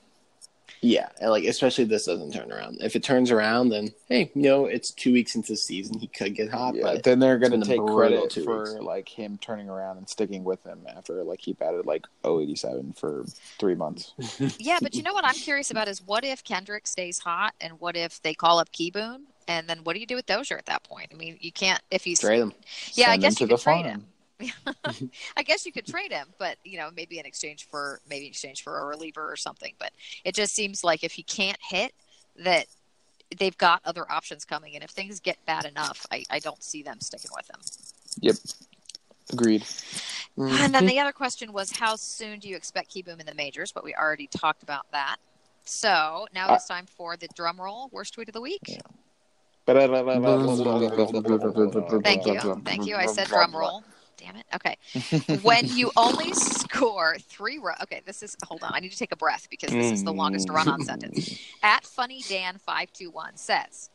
[0.82, 2.78] Yeah, and like especially if this doesn't turn around.
[2.80, 5.98] If it turns around, then hey, you know it's two weeks into the season.
[5.98, 8.74] He could get hot, yeah, but then they're going to take credit for weeks.
[8.80, 13.24] like him turning around and sticking with him after like he batted like 087 for
[13.58, 14.14] three months.
[14.58, 17.78] Yeah, but you know what I'm curious about is what if Kendrick stays hot, and
[17.78, 20.66] what if they call up Kieboom, and then what do you do with Dozier at
[20.66, 21.08] that point?
[21.12, 22.52] I mean, you can't if he's trade him.
[22.94, 23.84] Yeah, I Send him guess to you could trade farm.
[23.84, 24.06] him.
[25.36, 28.30] I guess you could trade him, but you know, maybe in exchange for maybe in
[28.30, 29.74] exchange for a reliever or something.
[29.78, 29.92] But
[30.24, 31.92] it just seems like if he can't hit,
[32.36, 32.66] that
[33.38, 36.82] they've got other options coming, and if things get bad enough, I, I don't see
[36.82, 37.60] them sticking with him.
[38.20, 38.36] Yep,
[39.32, 39.64] agreed.
[40.38, 43.34] Ah, and then the other question was, how soon do you expect Kieboom in the
[43.34, 43.72] majors?
[43.72, 45.16] But we already talked about that.
[45.64, 47.88] So now it's time for the drum roll.
[47.92, 48.80] Worst tweet of the week.
[52.02, 52.40] Thank you.
[52.64, 52.96] Thank you.
[52.96, 53.84] I said drum roll.
[54.20, 54.46] Damn it.
[54.54, 54.76] Okay.
[55.42, 57.80] when you only score three runs.
[57.82, 58.36] Okay, this is.
[58.44, 58.72] Hold on.
[58.74, 60.54] I need to take a breath because this is the longest mm.
[60.54, 61.38] run on sentence.
[61.62, 63.90] At Funny Dan five two one says,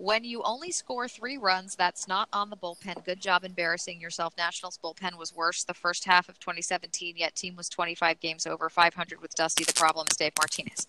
[0.00, 3.04] when you only score three runs, that's not on the bullpen.
[3.04, 4.32] Good job embarrassing yourself.
[4.38, 8.70] Nationals bullpen was worse the first half of 2017, yet team was 25 games over,
[8.70, 9.62] 500 with Dusty.
[9.62, 10.86] The problem is Dave Martinez.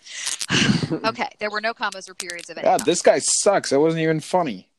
[1.09, 2.85] okay, there were no commas or periods of any God, kind.
[2.85, 3.71] this guy sucks.
[3.71, 4.70] That wasn't even funny.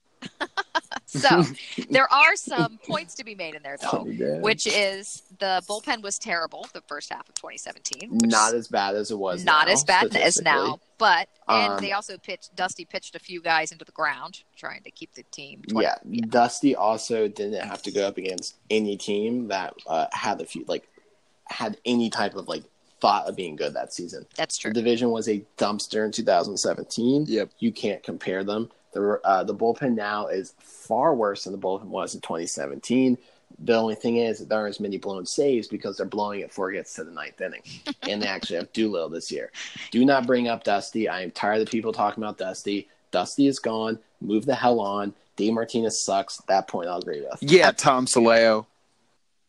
[1.13, 1.45] So
[1.91, 4.05] there are some points to be made in there, though,
[4.41, 8.19] which is the bullpen was terrible the first half of 2017.
[8.25, 9.45] not as bad as it was.
[9.45, 12.55] not now, as bad as now, but and Um, they also pitched.
[12.57, 15.63] Dusty pitched a few guys into the ground, trying to keep the team.
[15.69, 15.97] 20, Yeah,
[16.29, 20.65] Dusty also didn't have to go up against any team that uh, had a few
[20.67, 20.89] like
[21.49, 22.63] had any type of like
[23.01, 24.25] thought of being good that season.
[24.37, 24.71] that's true.
[24.71, 24.83] The true.
[24.83, 27.27] division was a dumpster in 2017.
[27.27, 27.51] Yep.
[27.59, 28.71] You can't compare them.
[28.93, 33.19] The uh, the bullpen now is far worse than the bullpen was in 2017.
[33.59, 36.49] The only thing is that there aren't as many blown saves because they're blowing it
[36.49, 37.63] before it gets to the ninth inning,
[38.09, 39.53] and they actually have Doolittle this year.
[39.91, 41.09] Do not bring up Dusty.
[41.09, 42.89] I am tired of people talking about Dusty.
[43.11, 43.99] Dusty is gone.
[44.21, 45.15] Move the hell on.
[45.37, 46.39] Dave Martinez sucks.
[46.49, 47.39] That point, I'll agree with.
[47.43, 48.67] Yeah, Tom Saleo.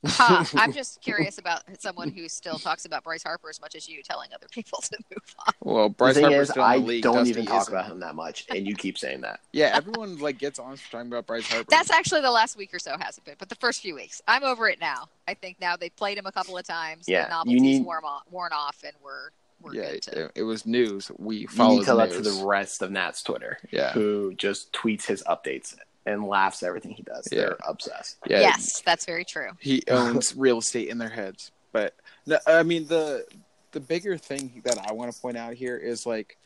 [0.05, 0.43] Huh.
[0.55, 4.01] I'm just curious about someone who still talks about Bryce Harper as much as you,
[4.03, 5.53] telling other people to move on.
[5.61, 7.03] Well, Bryce thing Harper's is, still in I the league.
[7.03, 7.73] don't Dusty even talk isn't.
[7.73, 9.39] about him that much, and you keep saying that.
[9.51, 11.65] Yeah, everyone like gets on for talking about Bryce Harper.
[11.69, 14.21] That's actually the last week or so hasn't been, but the first few weeks.
[14.27, 15.07] I'm over it now.
[15.27, 17.05] I think now they've played him a couple of times.
[17.07, 19.29] Yeah, the you novelty's need- worn off, worn off, and we're
[19.61, 20.25] we're yeah, good to.
[20.25, 21.09] it, it was news.
[21.17, 23.93] We You follow need to tell the that to the rest of Nat's Twitter, Yeah,
[23.93, 25.73] who just tweets his updates
[26.05, 27.27] and laughs at everything he does.
[27.31, 27.39] Yeah.
[27.41, 28.17] They're obsessed.
[28.27, 28.41] yeah.
[28.41, 29.49] Yes, that's very true.
[29.59, 31.51] he owns real estate in their heads.
[31.71, 31.95] But
[32.25, 33.25] no, I mean the
[33.71, 36.37] the bigger thing that I want to point out here is like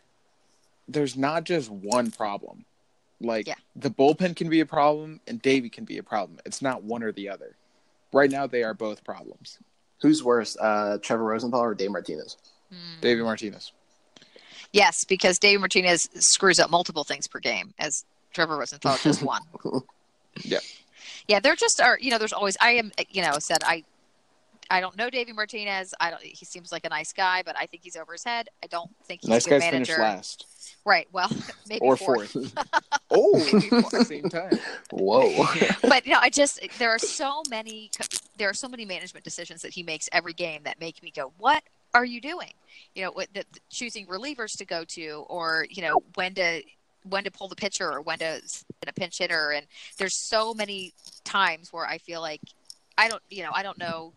[0.88, 2.66] there's not just one problem.
[3.20, 3.56] Like Yeah.
[3.76, 6.40] the bullpen can be a problem and Davey can be a problem.
[6.46, 7.56] It's not one or the other.
[8.14, 9.58] Right now they are both problems.
[10.02, 12.38] Who's worse, uh, Trevor Rosenthal or Dave Martinez?
[12.72, 13.02] Hmm.
[13.02, 13.72] Davey Martinez.
[14.72, 19.42] Yes, because Dave Martinez screws up multiple things per game, as Trevor Rosenthal just one.
[20.44, 20.60] Yeah.
[21.28, 21.98] Yeah, there just are.
[22.00, 22.56] You know, there's always.
[22.62, 22.92] I am.
[23.10, 23.84] You know, said I.
[24.70, 25.94] I don't know Davey Martinez.
[26.00, 26.22] I don't.
[26.22, 28.50] He seems like a nice guy, but I think he's over his head.
[28.64, 30.04] I don't think he's Nice a good guys finish manager.
[30.04, 30.46] last
[30.86, 31.08] Right.
[31.12, 31.30] Well,
[31.68, 32.32] maybe or fourth.
[32.32, 32.54] fourth.
[33.12, 33.90] oh, Maybe at fourth.
[33.90, 34.60] the same time.
[34.92, 35.46] Whoa.
[35.82, 37.90] but you know, I just there are so many
[38.38, 41.34] there are so many management decisions that he makes every game that make me go,
[41.38, 41.64] "What
[41.94, 42.54] are you doing?"
[42.94, 46.62] You know, what the, the- choosing relievers to go to, or you know, when to
[47.04, 48.42] when to pull the pitcher, or when to
[48.88, 49.66] a pinch hitter, and
[49.98, 50.94] there's so many
[51.24, 52.42] times where I feel like
[52.98, 54.14] I don't, you know, I don't know.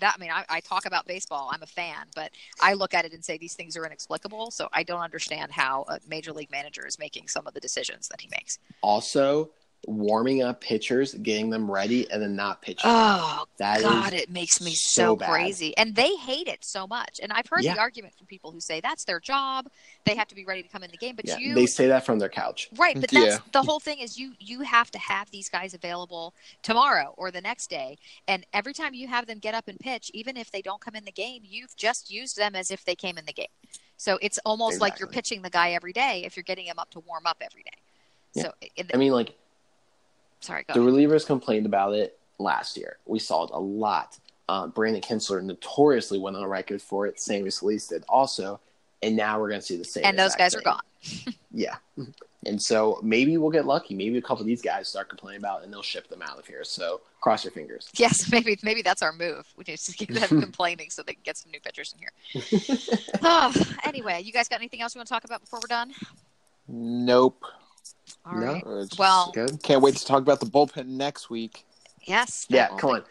[0.00, 1.50] That I mean, I, I talk about baseball.
[1.52, 4.52] I'm a fan, but I look at it and say these things are inexplicable.
[4.52, 8.08] So I don't understand how a major league manager is making some of the decisions
[8.08, 8.58] that he makes.
[8.82, 9.50] also,
[9.88, 12.82] warming up pitchers, getting them ready, and then not pitching.
[12.84, 15.76] Oh That is God, it makes me so so, crazy.
[15.76, 17.20] And they hate it so much.
[17.22, 17.74] And I've heard Yeah.
[17.74, 19.68] the argument from people who say that's their job.
[20.04, 21.16] They have to be ready to come in the game.
[21.16, 22.68] But yeah, you they say that from their couch.
[22.76, 23.38] Right, but that's Yeah.
[23.52, 27.40] the whole thing is you you have to have these guys available tomorrow or the
[27.40, 27.96] next day.
[28.26, 30.94] And every time you have them get up and pitch, even if they don't come
[30.94, 33.46] in the game, you've just used them as if they came in the game.
[33.96, 36.90] So it's almost like you're pitching the guy every day if you're getting him up
[36.90, 37.70] to warm up every day.
[38.34, 38.42] Yeah.
[38.44, 39.34] So it, I mean, like
[40.40, 40.92] sorry, go the ahead.
[40.92, 42.98] relievers complained about it last year.
[43.06, 44.18] We saw it a lot.
[44.48, 47.20] Uh, Brandon Kintzler notoriously went on record for it.
[47.20, 48.60] Sammy Solis did also,
[49.02, 50.04] and now we're going to see the same.
[50.04, 50.82] And those guys are gone.
[51.50, 51.76] Yeah,
[52.46, 53.94] and so maybe we'll get lucky.
[53.94, 56.38] Maybe a couple of these guys start complaining about, it and they'll ship them out
[56.38, 56.62] of here.
[56.62, 57.88] So cross your fingers.
[57.96, 59.46] Yes, maybe maybe that's our move.
[59.56, 62.78] We need to get them complaining so they can get some new pitchers in here.
[63.22, 63.52] oh,
[63.84, 65.92] anyway, you guys got anything else you want to talk about before we're done?
[66.68, 67.42] Nope.
[68.24, 68.46] All No.
[68.54, 68.98] right.
[68.98, 69.62] Well, Good.
[69.62, 71.64] can't wait to talk about the bullpen next week.
[72.04, 72.46] yes.
[72.48, 73.04] Yeah, come on.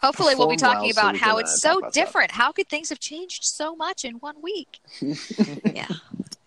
[0.00, 2.06] Hopefully, we'll be talking well about how it's uh, so talk about stuff.
[2.06, 2.30] different.
[2.32, 4.80] How could things have changed so much in one week?
[5.74, 5.86] yeah.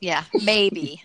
[0.01, 1.03] Yeah, maybe.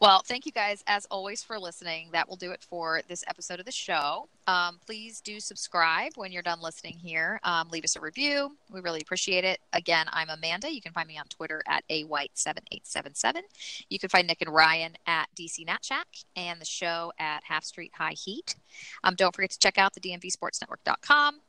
[0.00, 2.08] Well, thank you guys as always for listening.
[2.12, 4.28] That will do it for this episode of the show.
[4.46, 7.40] Um, please do subscribe when you're done listening here.
[7.44, 8.56] Um, leave us a review.
[8.70, 9.60] We really appreciate it.
[9.72, 10.72] Again, I'm Amanda.
[10.72, 13.40] You can find me on Twitter at awhite7877.
[13.88, 17.64] You can find Nick and Ryan at DC Nat Shack and the show at Half
[17.64, 18.56] Street High Heat.
[19.04, 21.40] Um, don't forget to check out the DMVSportsNetwork.com.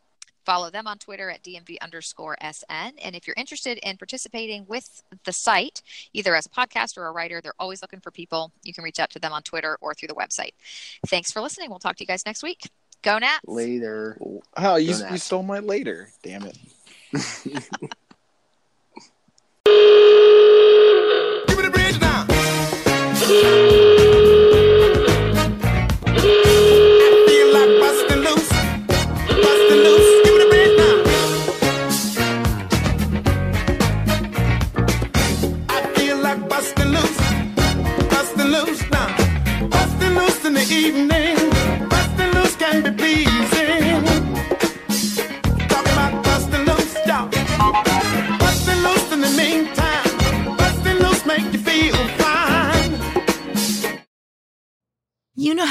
[0.46, 2.94] Follow them on Twitter at DMV underscore SN.
[3.04, 5.82] And if you're interested in participating with the site,
[6.14, 8.52] either as a podcast or a writer, they're always looking for people.
[8.64, 10.54] You can reach out to them on Twitter or through the website.
[11.08, 11.70] Thanks for listening.
[11.70, 12.70] We'll talk to you guys next week.
[13.02, 13.39] Go Nats.
[13.46, 14.18] Later.
[14.58, 16.10] Oh, you, Go you stole my later.
[16.24, 16.58] Damn it.